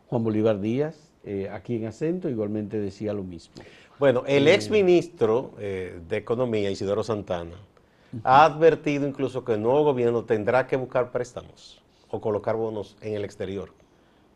Juan 0.09 0.25
Bolívar 0.25 0.61
Díaz, 0.61 1.13
eh, 1.25 1.49
aquí 1.53 1.77
en 1.77 1.87
acento, 1.87 2.29
igualmente 2.29 2.81
decía 2.81 3.13
lo 3.13 3.23
mismo. 3.23 3.55
Bueno, 3.99 4.25
el 4.27 4.49
eh, 4.49 4.55
ex 4.55 4.71
ministro 4.71 5.53
eh, 5.59 6.01
de 6.09 6.17
Economía, 6.17 6.71
Isidoro 6.71 7.03
Santana, 7.03 7.57
ha 8.25 8.45
advertido 8.45 9.07
incluso 9.07 9.45
que 9.45 9.55
el 9.55 9.63
nuevo 9.63 9.85
gobierno 9.85 10.25
tendrá 10.25 10.67
que 10.67 10.77
buscar 10.77 11.11
préstamos 11.13 11.81
o 12.11 12.21
colocar 12.21 12.57
bonos 12.57 12.97
en 13.01 13.15
el 13.15 13.25
exterior 13.25 13.71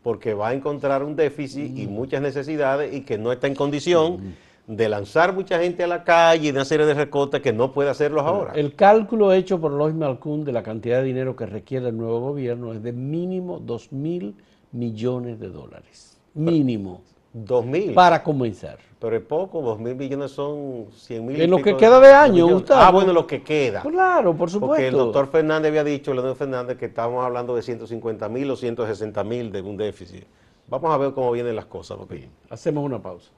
porque 0.01 0.33
va 0.33 0.49
a 0.49 0.53
encontrar 0.53 1.03
un 1.03 1.17
déficit 1.17 1.77
y 1.77 1.85
mm. 1.85 1.91
muchas 1.91 2.21
necesidades 2.21 2.93
y 2.93 3.01
que 3.01 3.17
no 3.17 3.33
está 3.33 3.47
en 3.47 3.55
condición 3.55 4.13
mm. 4.13 4.33
De 4.67 4.89
lanzar 4.89 5.33
mucha 5.33 5.59
gente 5.59 5.83
a 5.83 5.87
la 5.87 6.03
calle 6.03 6.49
y 6.49 6.51
de 6.51 6.57
una 6.57 6.65
serie 6.65 6.85
de 6.85 6.93
recortes 6.93 7.41
que 7.41 7.53
no 7.53 7.71
puede 7.71 7.89
hacerlos 7.89 8.25
ahora. 8.25 8.51
El 8.53 8.75
cálculo 8.75 9.31
hecho 9.31 9.59
por 9.59 9.71
Lois 9.71 9.95
Malcún 9.95 10.43
de 10.43 10.51
la 10.51 10.61
cantidad 10.61 10.97
de 10.99 11.05
dinero 11.05 11.37
que 11.37 11.45
requiere 11.45 11.87
el 11.87 11.97
nuevo 11.97 12.19
gobierno 12.19 12.73
es 12.73 12.83
de 12.83 12.91
mínimo 12.91 13.59
2 13.59 13.93
mil 13.93 14.35
millones 14.73 15.39
de 15.39 15.47
dólares. 15.47 16.19
Mínimo. 16.33 17.01
¿2 17.33 17.65
mil? 17.65 17.93
Para 17.93 18.21
comenzar. 18.21 18.77
Pero 18.99 19.15
es 19.15 19.21
poco, 19.21 19.61
dos 19.61 19.79
mil 19.79 19.95
millones 19.95 20.31
son 20.31 20.87
100 20.91 21.25
mil. 21.25 21.39
En 21.39 21.51
lo 21.51 21.61
que 21.61 21.77
queda 21.77 21.99
de 21.99 22.11
año, 22.11 22.47
Gustavo. 22.47 22.81
Ah, 22.81 22.91
bueno, 22.91 23.13
lo 23.13 23.27
que 23.27 23.43
queda. 23.43 23.81
Claro, 23.81 24.35
por 24.35 24.49
supuesto. 24.49 24.69
Porque 24.69 24.87
el 24.87 24.95
doctor 24.95 25.27
Fernández 25.27 25.69
había 25.69 25.83
dicho, 25.83 26.11
el 26.11 26.17
doctor 26.17 26.35
Fernández, 26.35 26.77
que 26.77 26.87
estábamos 26.87 27.23
hablando 27.23 27.55
de 27.55 27.61
150 27.61 28.27
mil 28.27 28.49
o 28.49 28.55
160 28.55 29.23
mil 29.23 29.51
de 29.51 29.61
un 29.61 29.77
déficit. 29.77 30.25
Vamos 30.67 30.91
a 30.91 30.97
ver 30.97 31.13
cómo 31.13 31.31
vienen 31.31 31.55
las 31.55 31.67
cosas. 31.67 31.97
Porque... 31.97 32.27
Hacemos 32.49 32.83
una 32.83 32.99
pausa. 32.99 33.29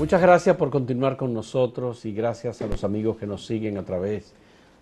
Muchas 0.00 0.22
gracias 0.22 0.56
por 0.56 0.70
continuar 0.70 1.18
con 1.18 1.34
nosotros 1.34 2.06
y 2.06 2.14
gracias 2.14 2.62
a 2.62 2.66
los 2.66 2.84
amigos 2.84 3.18
que 3.18 3.26
nos 3.26 3.44
siguen 3.44 3.76
a 3.76 3.84
través 3.84 4.32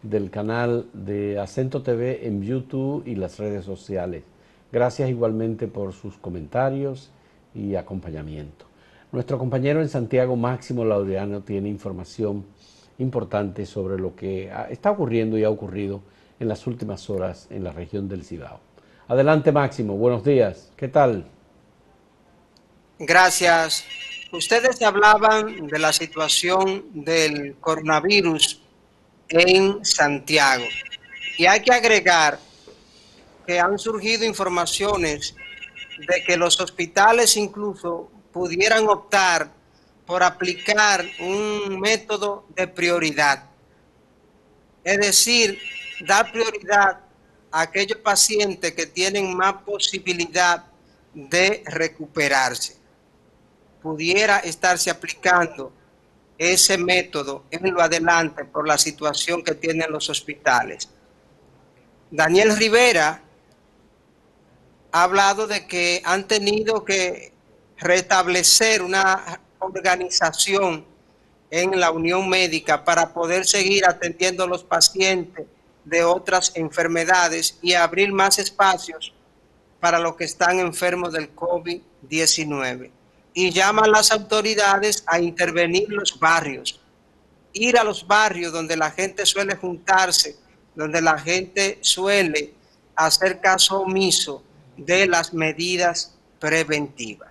del 0.01 0.31
canal 0.31 0.87
de 0.93 1.41
Acento 1.41 1.83
TV 1.83 2.29
en 2.29 2.41
YouTube 2.41 3.03
y 3.05 3.17
las 3.17 3.37
redes 3.37 3.65
sociales. 3.65 4.23
Gracias 4.71 5.11
igualmente 5.11 5.67
por 5.67 5.93
sus 5.93 6.17
comentarios 6.19 7.11
y 7.53 7.75
acompañamiento. 7.75 8.67
Nuestro 9.11 9.39
compañero 9.39 9.83
en 9.83 9.89
Santiago, 9.89 10.37
Máximo 10.37 10.85
Laureano, 10.85 11.41
tiene 11.41 11.69
información 11.69 12.45
importante 12.99 13.67
sobre 13.67 13.99
lo 13.99 14.15
que 14.15 14.53
está 14.71 14.93
ocurriendo 14.93 15.37
y 15.37 15.43
ha 15.43 15.51
ocurrido 15.51 16.01
en 16.39 16.47
las 16.47 16.65
últimas 16.69 17.11
horas 17.11 17.49
en 17.51 17.65
la 17.65 17.73
región 17.73 18.09
del 18.09 18.23
Cibao. 18.23 18.61
Adelante, 19.09 19.51
Máximo. 19.51 19.97
Buenos 19.97 20.23
días. 20.23 20.71
¿Qué 20.77 20.87
tal? 20.87 21.27
Gracias. 23.01 23.85
Ustedes 24.31 24.83
hablaban 24.83 25.69
de 25.69 25.79
la 25.79 25.91
situación 25.91 26.85
del 26.93 27.57
coronavirus 27.61 28.61
en 29.31 29.83
Santiago 29.85 30.67
y 31.39 31.47
hay 31.47 31.63
que 31.63 31.73
agregar 31.73 32.39
que 33.47 33.59
han 33.59 33.79
surgido 33.79 34.27
informaciones 34.27 35.35
de 36.07 36.23
que 36.25 36.37
los 36.37 36.61
hospitales 36.61 37.39
incluso 37.39 38.11
pudieran 38.31 38.87
optar 38.89 39.51
por 40.05 40.23
aplicar 40.23 41.07
un 41.21 41.81
método 41.81 42.47
de 42.55 42.69
prioridad. 42.69 43.45
Es 44.85 44.99
decir, 44.99 45.59
dar 46.07 46.31
prioridad 46.31 47.01
a 47.51 47.61
aquellos 47.63 47.99
pacientes 47.99 48.73
que 48.73 48.87
tienen 48.87 49.35
más 49.35 49.55
posibilidad 49.63 50.67
de 51.15 51.63
recuperarse. 51.67 52.78
Pudiera 53.83 54.39
estarse 54.39 54.91
aplicando 54.91 55.73
ese 56.37 56.79
método 56.79 57.45
en 57.51 57.73
lo 57.73 57.83
adelante 57.83 58.45
por 58.45 58.67
la 58.67 58.79
situación 58.79 59.43
que 59.43 59.55
tienen 59.55 59.91
los 59.91 60.09
hospitales. 60.09 60.89
Daniel 62.11 62.57
Rivera 62.57 63.23
ha 64.93 65.03
hablado 65.03 65.47
de 65.47 65.67
que 65.67 66.01
han 66.05 66.27
tenido 66.27 66.85
que 66.85 67.33
restablecer 67.77 68.83
una 68.83 69.41
organización 69.59 70.85
en 71.51 71.79
la 71.79 71.91
Unión 71.91 72.29
Médica 72.29 72.85
para 72.85 73.13
poder 73.13 73.47
seguir 73.47 73.87
atendiendo 73.87 74.45
a 74.45 74.47
los 74.47 74.65
pacientes 74.65 75.47
de 75.85 76.05
otras 76.05 76.53
enfermedades 76.55 77.59
y 77.63 77.75
abrir 77.75 78.13
más 78.13 78.39
espacios 78.39 79.15
para 79.81 79.99
los 79.99 80.17
que 80.17 80.25
están 80.25 80.59
enfermos 80.59 81.13
del 81.13 81.35
COVID-19. 81.35 82.91
Y 83.35 83.51
llaman 83.51 83.87
a 83.87 83.89
las 83.89 84.11
autoridades 84.11 85.05
a 85.07 85.21
intervenir 85.21 85.89
los 85.89 86.19
barrios, 86.19 86.81
ir 87.53 87.79
a 87.79 87.85
los 87.85 88.07
barrios 88.07 88.53
donde 88.53 88.77
la 88.77 88.91
gente 88.91 89.27
suele 89.27 89.57
juntarse, 89.57 90.37
donde 90.75 91.01
la 91.01 91.19
gente 91.19 91.79
suele 91.81 92.55
hacer 92.97 93.41
caso 93.41 93.81
omiso 93.81 94.43
de 94.77 95.07
las 95.07 95.33
medidas 95.33 96.17
preventivas. 96.39 97.31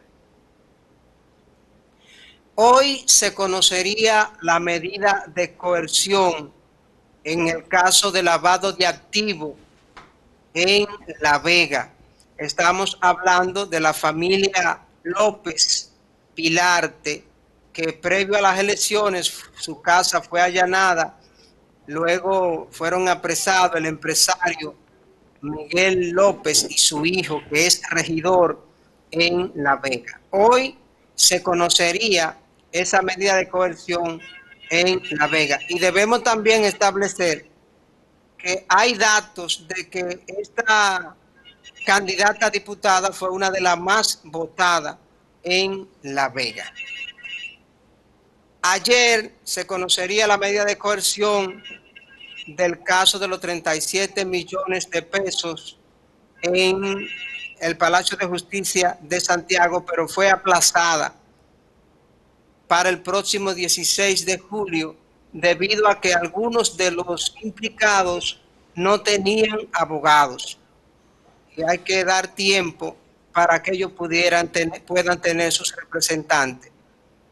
Hoy 2.56 3.04
se 3.06 3.34
conocería 3.36 4.34
la 4.42 4.60
medida 4.60 5.26
de 5.28 5.56
coerción 5.56 6.52
en 7.24 7.48
el 7.48 7.68
caso 7.68 8.12
de 8.12 8.24
lavado 8.24 8.74
de 8.74 8.88
activo 8.88 9.56
en 10.54 10.88
La 11.20 11.38
Vega. 11.38 11.92
Estamos 12.38 12.98
hablando 13.02 13.66
de 13.66 13.80
la 13.80 13.94
familia 13.94 14.82
López 15.08 15.92
Pilarte, 16.36 17.24
que 17.74 17.94
previo 17.94 18.38
a 18.38 18.42
las 18.42 18.60
elecciones 18.60 19.44
su 19.60 19.82
casa 19.82 20.22
fue 20.22 20.42
allanada, 20.42 21.20
luego 21.88 22.68
fueron 22.72 23.08
apresados 23.08 23.76
el 23.76 23.86
empresario 23.86 24.76
Miguel 25.42 26.10
López 26.10 26.66
y 26.70 26.78
su 26.78 27.06
hijo, 27.06 27.42
que 27.50 27.68
es 27.68 27.82
regidor 27.90 28.66
en 29.12 29.52
La 29.56 29.78
Vega. 29.78 30.20
Hoy 30.32 30.78
se 31.16 31.42
conocería 31.42 32.38
esa 32.72 33.02
medida 33.02 33.36
de 33.36 33.48
coerción 33.48 34.20
en 34.70 35.02
La 35.12 35.28
Vega. 35.28 35.60
Y 35.70 35.80
debemos 35.80 36.24
también 36.24 36.64
establecer 36.64 37.48
que 38.38 38.66
hay 38.68 38.96
datos 38.96 39.68
de 39.68 39.90
que 39.90 40.24
esta 40.28 41.16
candidata 41.86 42.48
a 42.48 42.50
diputada 42.50 43.12
fue 43.12 43.30
una 43.30 43.50
de 43.50 43.62
las 43.62 43.78
más 43.80 44.22
votadas 44.24 44.98
en 45.44 45.88
La 46.02 46.30
Vega. 46.30 46.72
Ayer 48.62 49.34
se 49.44 49.66
conocería 49.66 50.28
la 50.28 50.38
medida 50.38 50.66
de 50.66 50.78
coerción 50.78 51.64
del 52.48 52.84
caso 52.84 53.20
de 53.20 53.28
los 53.28 53.40
37 53.40 54.26
millones 54.26 54.90
de 54.90 55.02
pesos 55.02 55.80
en 56.42 57.08
el 57.60 57.78
Palacio 57.78 58.18
de 58.18 58.26
Justicia 58.26 58.98
de 59.02 59.20
Santiago, 59.20 59.86
pero 59.86 60.08
fue 60.08 60.30
aplazada 60.30 61.16
para 62.68 62.90
el 62.90 63.02
próximo 63.02 63.54
16 63.54 64.26
de 64.26 64.38
julio 64.38 64.96
debido 65.32 65.88
a 65.88 66.00
que 66.00 66.14
algunos 66.14 66.78
de 66.78 66.92
los 66.92 67.36
implicados 67.42 68.42
no 68.76 69.02
tenían 69.02 69.60
abogados. 69.74 70.58
Y 71.58 71.64
hay 71.64 71.80
que 71.80 72.06
dar 72.06 72.28
tiempo 72.28 72.96
para 73.34 73.62
que 73.62 73.72
ellos 73.72 73.92
pudieran 73.92 74.48
tener, 74.50 74.84
puedan 74.86 75.20
tener 75.20 75.52
sus 75.52 75.76
representantes. 75.76 76.72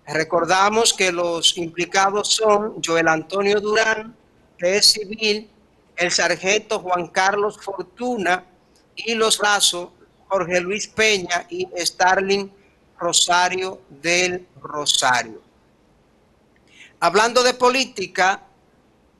Recordamos 0.07 0.93
que 0.93 1.11
los 1.11 1.57
implicados 1.57 2.29
son 2.33 2.81
Joel 2.83 3.07
Antonio 3.07 3.61
Durán, 3.61 4.15
que 4.57 4.77
es 4.77 4.87
civil, 4.87 5.49
el 5.95 6.11
sargento 6.11 6.79
Juan 6.79 7.07
Carlos 7.07 7.57
Fortuna 7.61 8.45
y 8.95 9.13
los 9.13 9.39
lazos 9.39 9.89
Jorge 10.27 10.59
Luis 10.59 10.87
Peña 10.87 11.45
y 11.49 11.67
Starling 11.77 12.51
Rosario 12.97 13.81
del 13.89 14.47
Rosario. 14.59 15.41
Hablando 16.99 17.43
de 17.43 17.53
política 17.53 18.43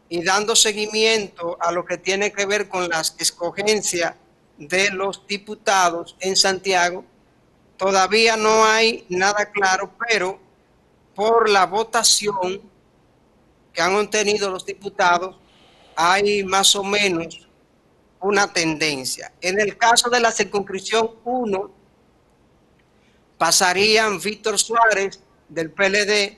y 0.09 0.23
dando 0.23 0.55
seguimiento 0.55 1.57
a 1.59 1.71
lo 1.71 1.85
que 1.85 1.97
tiene 1.97 2.31
que 2.31 2.45
ver 2.45 2.67
con 2.67 2.89
las 2.89 3.15
escogencias 3.19 4.15
de 4.57 4.89
los 4.91 5.25
diputados 5.27 6.15
en 6.19 6.35
Santiago, 6.35 7.03
todavía 7.77 8.37
no 8.37 8.65
hay 8.65 9.05
nada 9.09 9.51
claro, 9.51 9.91
pero 10.07 10.39
por 11.13 11.49
la 11.49 11.65
votación 11.65 12.61
que 13.73 13.81
han 13.81 13.95
obtenido 13.95 14.49
los 14.49 14.65
diputados, 14.65 15.35
hay 15.95 16.43
más 16.43 16.75
o 16.75 16.83
menos 16.83 17.47
una 18.19 18.51
tendencia. 18.51 19.31
En 19.41 19.59
el 19.59 19.77
caso 19.77 20.09
de 20.09 20.19
la 20.19 20.31
circunscripción 20.31 21.11
1, 21.23 21.71
pasarían 23.37 24.19
Víctor 24.19 24.57
Suárez 24.57 25.19
del 25.49 25.71
PLD, 25.71 26.37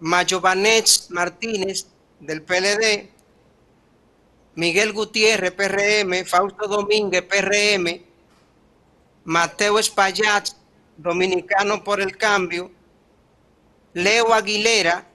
Mayovanets 0.00 1.10
Martínez 1.10 1.86
del 2.20 2.42
PLD, 2.42 3.10
Miguel 4.56 4.92
Gutiérrez, 4.92 5.52
PRM, 5.52 6.24
Fausto 6.24 6.68
Domínguez, 6.68 7.22
PRM, 7.22 8.02
Mateo 9.24 9.78
Espaillat, 9.78 10.50
Dominicano 10.96 11.82
por 11.82 12.00
el 12.00 12.16
Cambio, 12.16 12.70
Leo 13.94 14.32
Aguilera, 14.32 15.06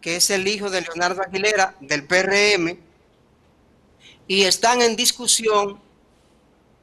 que 0.00 0.16
es 0.16 0.30
el 0.30 0.46
hijo 0.46 0.70
de 0.70 0.82
Leonardo 0.82 1.22
Aguilera, 1.22 1.74
del 1.80 2.06
PRM, 2.06 2.78
y 4.26 4.42
están 4.42 4.80
en 4.80 4.94
discusión 4.94 5.80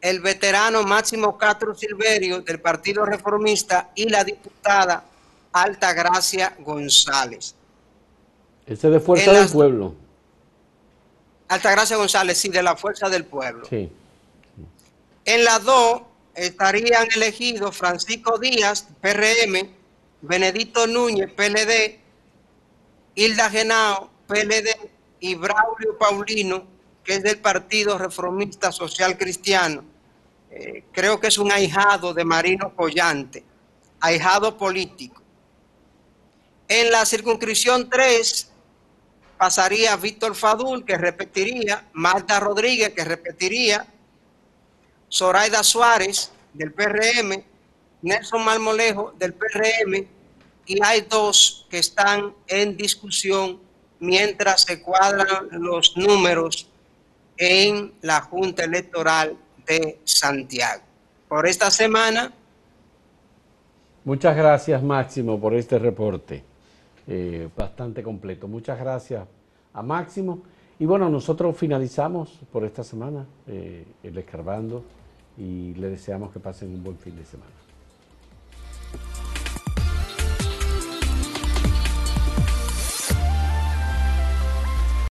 el 0.02 0.20
veterano 0.20 0.84
Máximo 0.84 1.38
Castro 1.38 1.74
Silverio 1.74 2.42
del 2.42 2.60
Partido 2.60 3.06
Reformista 3.06 3.92
y 3.96 4.10
la 4.10 4.24
diputada 4.24 5.06
Altagracia 5.54 6.56
González. 6.60 7.56
Ese 8.66 8.90
de 8.90 9.00
Fuerza 9.00 9.32
del 9.32 9.50
Pueblo. 9.50 9.96
Altagracia 11.48 11.98
González, 11.98 12.38
sí, 12.38 12.50
de 12.50 12.62
la 12.62 12.76
Fuerza 12.76 13.10
del 13.10 13.26
Pueblo. 13.26 13.66
Sí. 13.70 13.90
En 15.26 15.44
las 15.44 15.64
dos 15.64 16.02
estarían 16.36 17.08
elegidos 17.16 17.76
Francisco 17.76 18.38
Díaz, 18.38 18.88
PRM, 19.02 19.70
Benedito 20.22 20.88
Núñez, 20.88 21.32
PLD, 21.32 22.00
Hilda 23.16 23.50
Genao, 23.50 24.10
PLD, 24.28 24.90
y 25.20 25.36
Braulio 25.36 25.98
Paulino, 25.98 26.66
que 27.04 27.16
es 27.16 27.24
del 27.24 27.40
Partido 27.40 27.98
Reformista 27.98 28.72
Social 28.72 29.18
Cristiano. 29.18 29.84
Eh, 30.52 30.84
creo 30.92 31.20
que 31.20 31.28
es 31.28 31.38
un 31.38 31.52
ahijado 31.52 32.14
de 32.14 32.24
Marino 32.24 32.76
Collante, 32.76 33.44
ahijado 34.00 34.58
político. 34.58 35.22
En 36.68 36.92
la 36.92 37.06
circunscripción 37.06 37.90
3 37.90 38.52
pasaría 39.38 39.96
Víctor 39.96 40.36
Fadul, 40.36 40.84
que 40.84 40.98
repetiría, 40.98 41.86
Marta 41.94 42.40
Rodríguez, 42.40 42.90
que 42.90 43.04
repetiría, 43.04 43.86
Zoraida 45.10 45.64
Suárez, 45.64 46.32
del 46.54 46.74
PRM, 46.74 47.44
Nelson 48.02 48.44
Malmolejo, 48.44 49.14
del 49.18 49.34
PRM, 49.34 50.08
y 50.66 50.84
hay 50.84 51.02
dos 51.02 51.66
que 51.70 51.80
están 51.80 52.34
en 52.48 52.76
discusión 52.76 53.60
mientras 54.00 54.64
se 54.64 54.82
cuadran 54.82 55.48
los 55.52 55.96
números 55.96 56.70
en 57.38 57.94
la 58.02 58.22
Junta 58.22 58.64
Electoral 58.64 59.38
de 59.66 60.00
Santiago. 60.04 60.84
Por 61.28 61.48
esta 61.48 61.72
semana. 61.72 62.32
Muchas 64.04 64.36
gracias 64.36 64.82
Máximo 64.82 65.40
por 65.40 65.54
este 65.54 65.78
reporte, 65.80 66.44
eh, 67.08 67.50
bastante 67.56 68.04
completo. 68.04 68.48
Muchas 68.48 68.80
gracias 68.80 69.26
a 69.74 69.82
Máximo. 69.82 70.44
Y 70.80 70.86
bueno, 70.86 71.10
nosotros 71.10 71.58
finalizamos 71.58 72.40
por 72.52 72.64
esta 72.64 72.84
semana 72.84 73.26
eh, 73.48 73.86
el 74.04 74.18
escarbando 74.18 74.84
y 75.38 75.74
le 75.76 75.90
deseamos 75.90 76.32
que 76.32 76.40
pasen 76.40 76.74
un 76.74 76.84
buen 76.84 76.98
fin 76.98 77.16
de 77.16 77.26
semana. 77.26 77.67